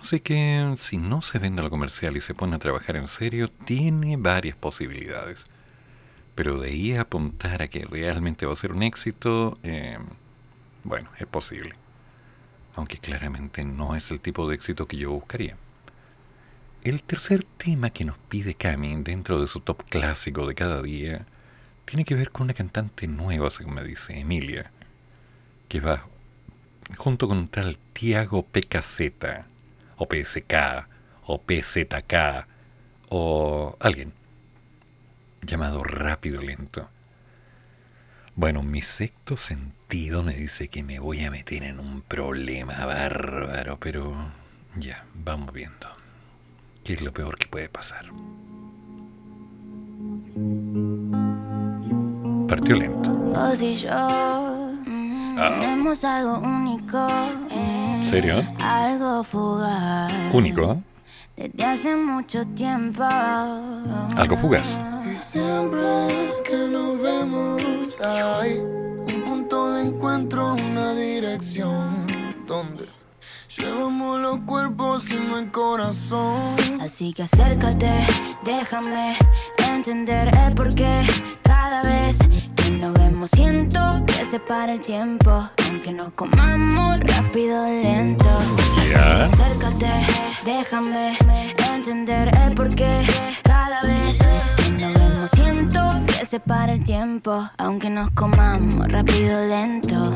[0.01, 3.49] Así que si no se vende lo comercial y se pone a trabajar en serio,
[3.49, 5.45] tiene varias posibilidades.
[6.33, 9.99] Pero de ahí apuntar a que realmente va a ser un éxito, eh,
[10.83, 11.75] bueno, es posible.
[12.75, 15.57] Aunque claramente no es el tipo de éxito que yo buscaría.
[16.83, 21.25] El tercer tema que nos pide Cami dentro de su top clásico de cada día
[21.85, 24.71] tiene que ver con una cantante nueva, según me dice Emilia,
[25.67, 26.05] que va
[26.97, 29.01] junto con un tal Tiago PKZ,
[29.97, 30.53] o PSK,
[31.25, 32.47] o PZK,
[33.09, 34.13] o alguien
[35.41, 36.89] llamado Rápido Lento.
[38.35, 43.79] Bueno, mi sexto sentido me dice que me voy a meter en un problema bárbaro,
[43.79, 44.13] pero
[44.75, 45.87] ya, vamos viendo.
[46.83, 48.05] ¿Qué es lo peor que puede pasar?
[52.47, 53.11] Partió lento.
[53.55, 54.54] Yo
[55.35, 57.07] tenemos algo único.
[58.03, 58.41] ¿Serio?
[58.59, 60.33] Algo fugaz.
[60.33, 60.81] Único.
[61.35, 63.03] Desde hace mucho tiempo.
[63.03, 64.79] Algo fugaz.
[65.05, 65.81] Y siempre
[66.45, 67.61] que nos vemos
[68.01, 72.07] hay un punto de encuentro, una dirección
[72.47, 72.87] donde
[73.57, 76.55] llevamos los cuerpos y no el corazón.
[76.81, 78.05] Así que acércate,
[78.43, 79.17] déjame
[79.71, 81.05] entender el porqué.
[81.43, 82.17] Cada vez
[82.65, 85.29] que nos vemos siento que se para el tiempo.
[85.67, 88.29] Aunque nos comamos rápido lento.
[88.95, 89.91] Acércate,
[90.43, 91.17] déjame
[91.71, 93.05] entender el porqué.
[93.43, 97.49] Cada vez que nos vemos siento que se para el tiempo.
[97.57, 100.11] Aunque nos comamos rápido lento.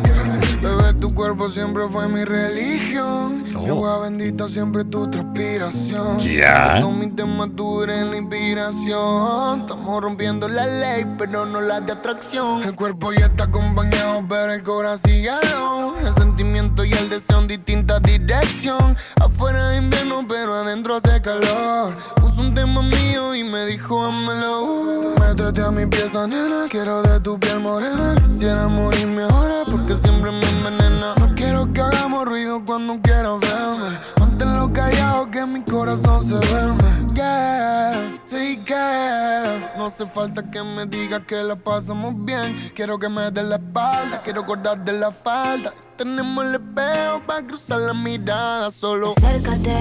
[0.62, 3.44] Bebé, tu cuerpo siempre fue mi religión.
[3.44, 6.20] Mi agua bendita siempre tu transpiración.
[6.20, 6.80] Ya.
[6.80, 9.62] Todos mis temas tú eres la inspiración.
[9.62, 12.64] Estamos rompiendo la ley, pero no la de atracción.
[12.64, 16.02] El cuerpo ya está acompañado, pero el corazón sigue alone.
[16.02, 16.49] El sentimiento
[16.84, 18.96] y el deseo en distinta dirección.
[19.20, 21.96] Afuera es invierno, pero adentro hace calor.
[22.16, 25.16] Puso un tema mío y me dijo, hámelo.
[25.20, 26.66] Métete a mi pieza, nena.
[26.70, 28.16] Quiero de tu piel morena.
[28.24, 31.16] Quisiera morirme ahora porque siempre me envenena.
[31.20, 33.98] No quiero que hagamos ruido cuando quieras verme.
[34.40, 37.14] Manténlo callado que mi corazón se duerme.
[37.14, 42.56] Yeah, sí que no hace falta que me digas que la pasamos bien.
[42.74, 45.74] Quiero que me des la espalda, quiero acordar de la falda.
[45.98, 49.14] Tenemos el espejo para cruzar la mirada solo.
[49.18, 49.76] Acércate,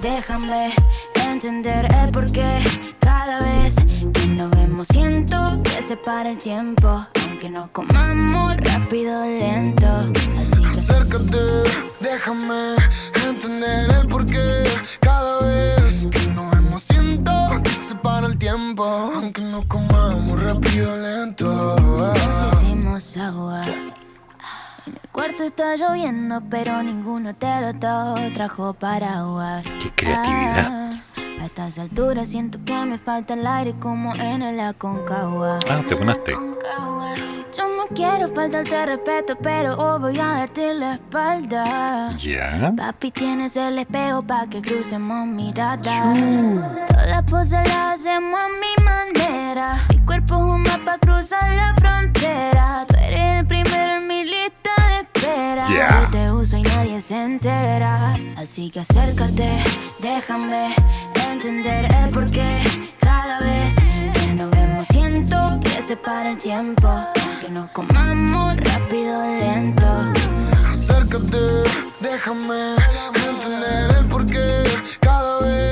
[0.00, 0.74] déjame
[1.26, 2.62] entender el porqué.
[3.00, 3.74] Cada vez
[4.12, 7.06] que nos vemos siento que se para el tiempo.
[7.28, 9.86] Aunque nos comamos rápido lento.
[10.38, 11.38] Así que Acércate,
[12.00, 12.76] déjame
[13.26, 14.64] entender el porqué.
[15.00, 17.32] Cada vez que nos vemos siento
[17.62, 18.84] que se para el tiempo.
[18.84, 21.76] Aunque nos comamos rápido lento.
[21.78, 23.64] Nos hicimos agua.
[24.86, 27.72] En el cuarto está lloviendo pero ninguno te lo
[28.34, 30.68] trajo paraguas Qué creatividad.
[30.72, 31.02] Ah,
[31.42, 35.96] A estas alturas siento que me falta el aire como en el Aconcagua Ah, te
[35.96, 36.30] ponaste.
[36.30, 42.14] Yo no quiero faltarte respeto, pero hoy voy a darte la espalda.
[42.16, 42.72] ¿Ya?
[42.76, 46.20] Papi, tienes el espejo pa' que crucemos miradas.
[46.88, 49.80] Todas las poses las hacemos a mi manera.
[49.88, 52.84] Mi cuerpo es un mapa, cruzar la frontera.
[52.86, 55.68] Tú eres el primero en mi lista de espera.
[55.68, 56.02] Yeah.
[56.02, 58.18] Yo te uso y nadie se entera.
[58.36, 59.62] Así que acércate,
[60.00, 60.74] déjame
[61.28, 62.62] entender el porqué.
[62.98, 63.74] Cada vez
[64.14, 66.88] que nos vemos siento que se para el tiempo.
[67.40, 69.86] Que nos comamos rápido lento.
[70.72, 71.38] Acércate,
[72.00, 72.76] déjame
[73.28, 74.64] entender el porqué
[75.00, 75.71] cada vez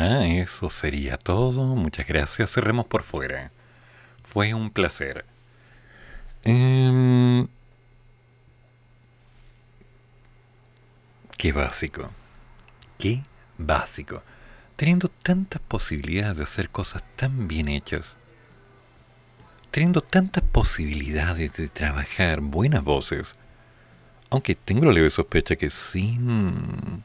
[0.00, 1.76] Ya, eso sería todo.
[1.76, 2.50] Muchas gracias.
[2.52, 3.50] Cerremos por fuera.
[4.24, 5.26] Fue un placer.
[6.42, 7.46] Em,
[11.36, 12.10] qué básico.
[12.98, 13.22] Qué
[13.58, 14.22] básico.
[14.76, 18.16] Teniendo tantas posibilidades de hacer cosas tan bien hechas.
[19.70, 23.34] Teniendo tantas posibilidades de trabajar buenas voces.
[24.30, 27.04] Aunque tengo la leve sospecha que sin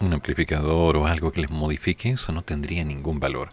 [0.00, 3.48] un amplificador o algo que les modifique, eso no tendría ningún valor.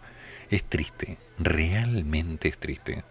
[0.50, 3.04] Es triste, realmente es triste.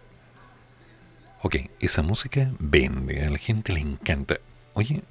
[1.42, 4.36] Ok, esa música vende, a la gente le encanta.
[4.74, 5.02] Oye,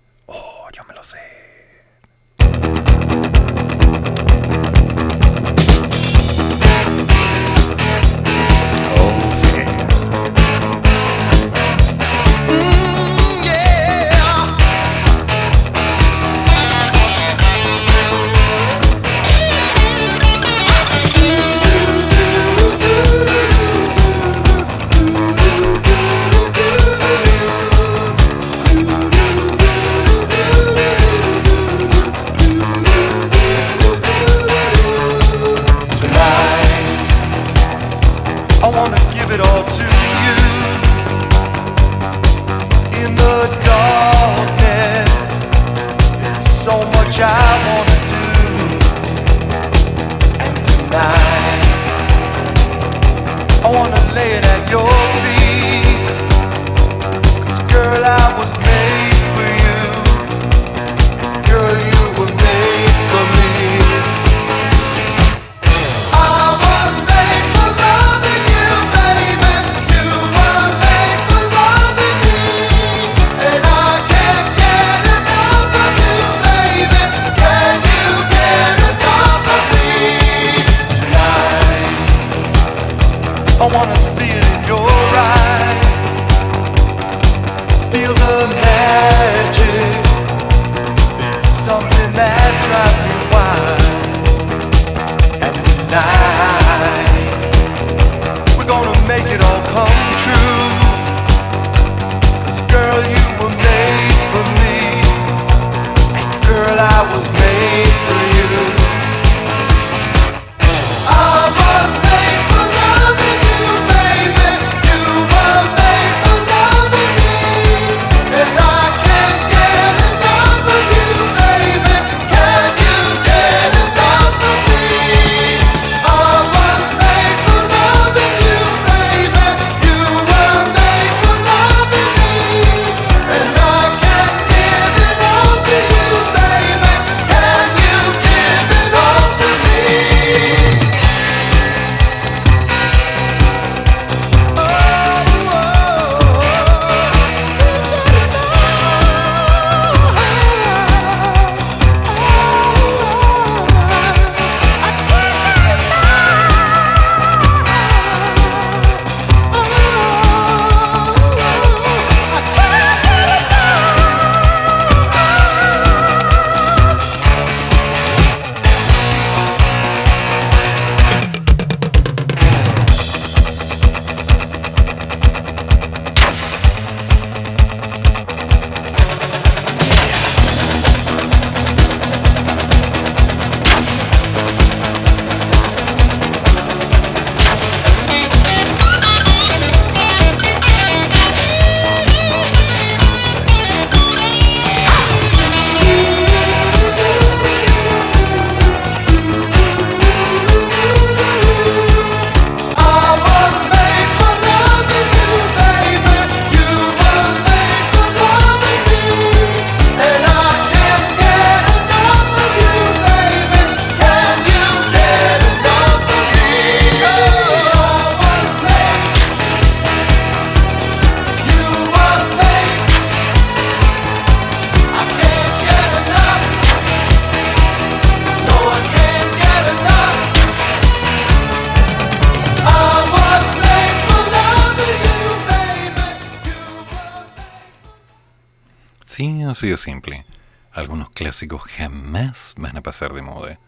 [241.49, 243.59] jamás van a pasar de moda.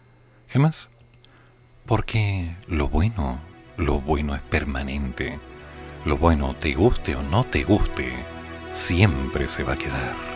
[0.49, 0.89] Jamás.
[1.85, 3.39] Porque lo bueno,
[3.77, 5.39] lo bueno es permanente.
[6.05, 8.13] Lo bueno, te guste o no te guste,
[8.71, 10.32] siempre se va a quedar.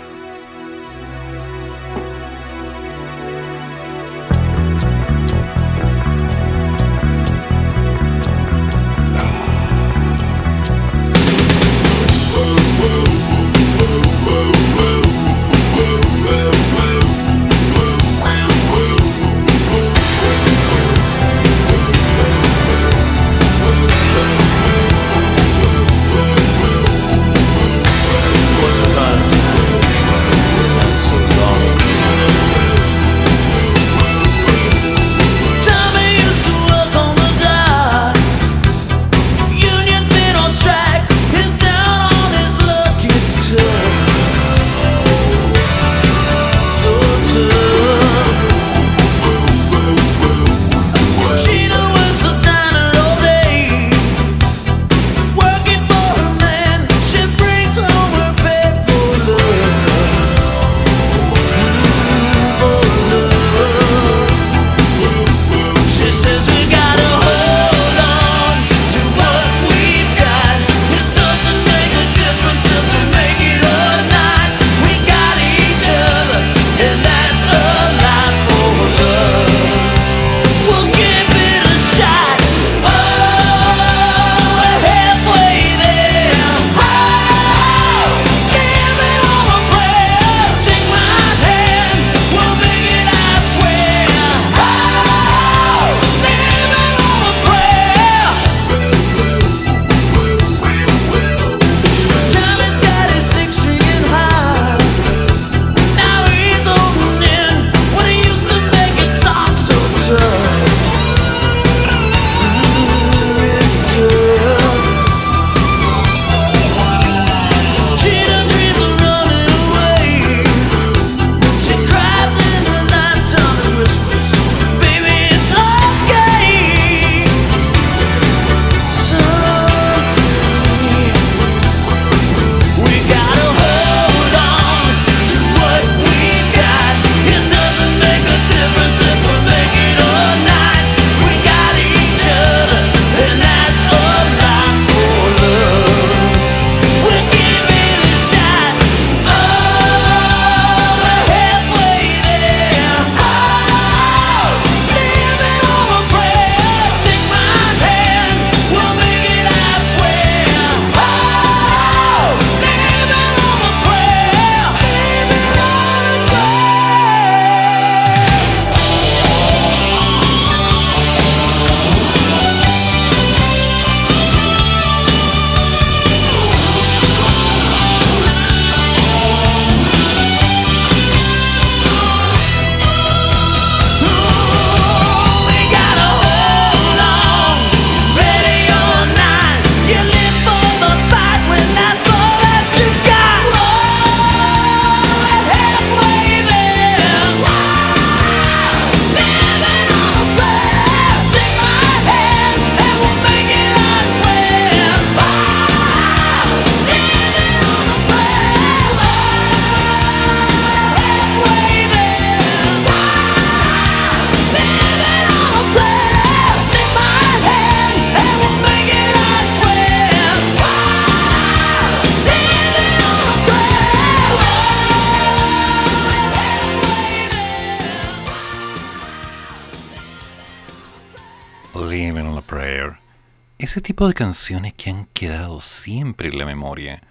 [233.98, 237.02] tipo de canciones que han quedado siempre en la memoria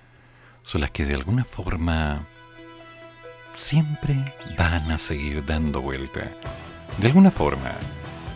[0.63, 2.25] son las que de alguna forma
[3.59, 4.15] siempre
[4.57, 6.31] van a seguir dando vuelta.
[6.99, 7.73] De alguna forma,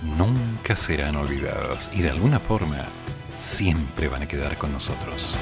[0.02, 2.86] nunca serán olvidadas y de alguna forma
[3.38, 5.32] siempre van a quedar con nosotros.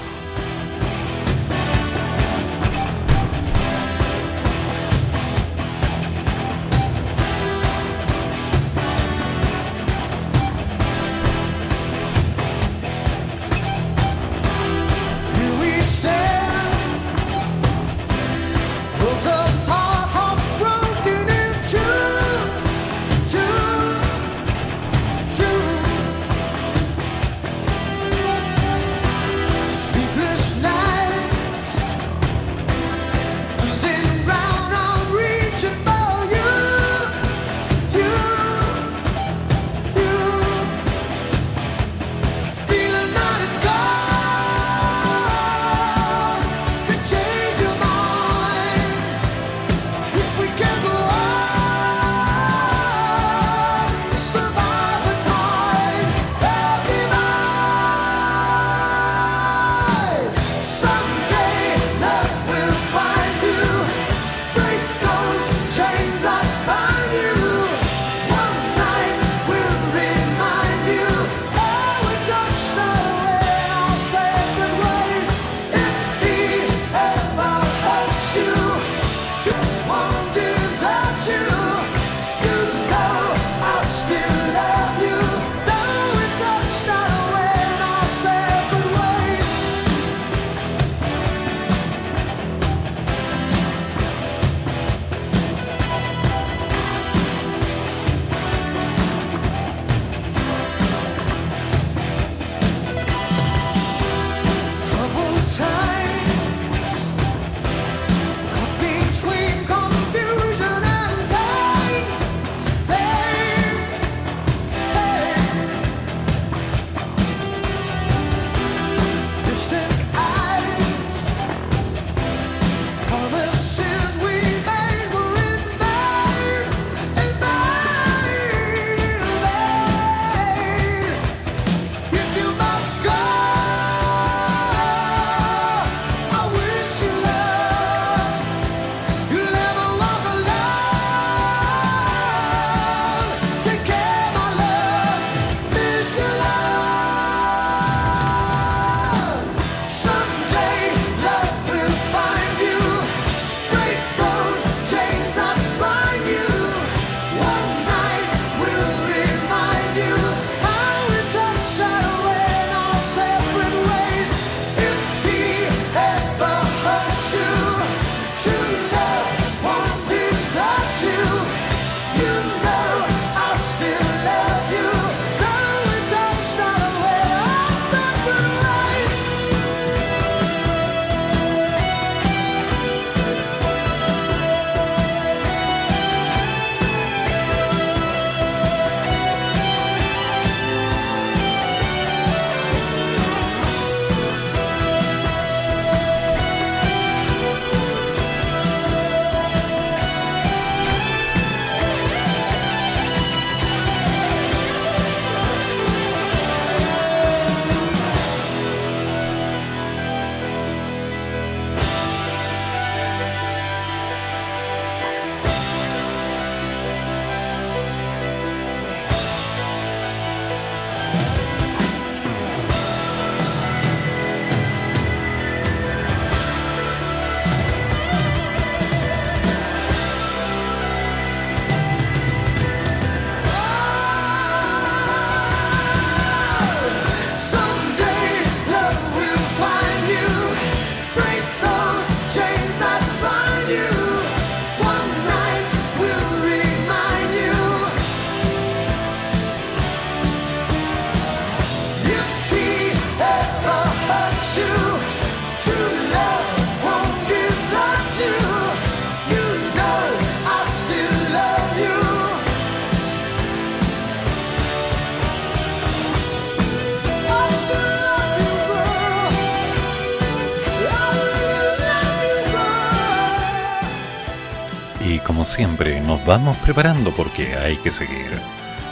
[276.29, 278.31] Vamos preparando porque hay que seguir.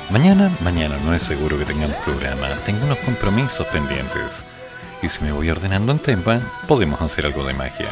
[0.08, 4.42] Mañana, mañana no es seguro que tengamos programa, tengo unos compromisos pendientes.
[5.02, 7.90] Y si me voy ordenando en tempa, podemos hacer algo de magia.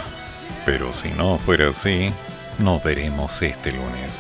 [0.65, 2.11] Pero si no fuera así,
[2.59, 4.19] nos veremos este lunes.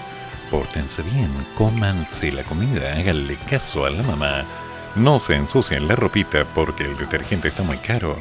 [0.50, 4.44] Pórtense bien, cómanse la comida, háganle caso a la mamá.
[4.94, 8.20] No se ensucien la ropita porque el detergente está muy caro.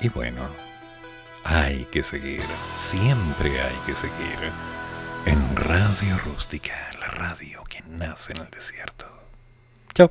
[0.00, 0.40] Y bueno,
[1.44, 2.42] hay que seguir,
[2.74, 4.71] siempre hay que seguir.
[5.26, 9.06] En Radio Rústica, la radio que nace en el desierto.
[9.94, 10.10] Chao.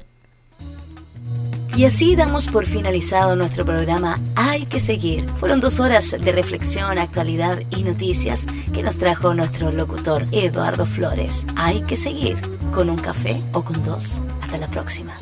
[1.75, 5.25] Y así damos por finalizado nuestro programa Hay que seguir.
[5.39, 11.45] Fueron dos horas de reflexión, actualidad y noticias que nos trajo nuestro locutor Eduardo Flores.
[11.55, 12.37] Hay que seguir
[12.73, 14.03] con un café o con dos.
[14.41, 15.13] Hasta la próxima.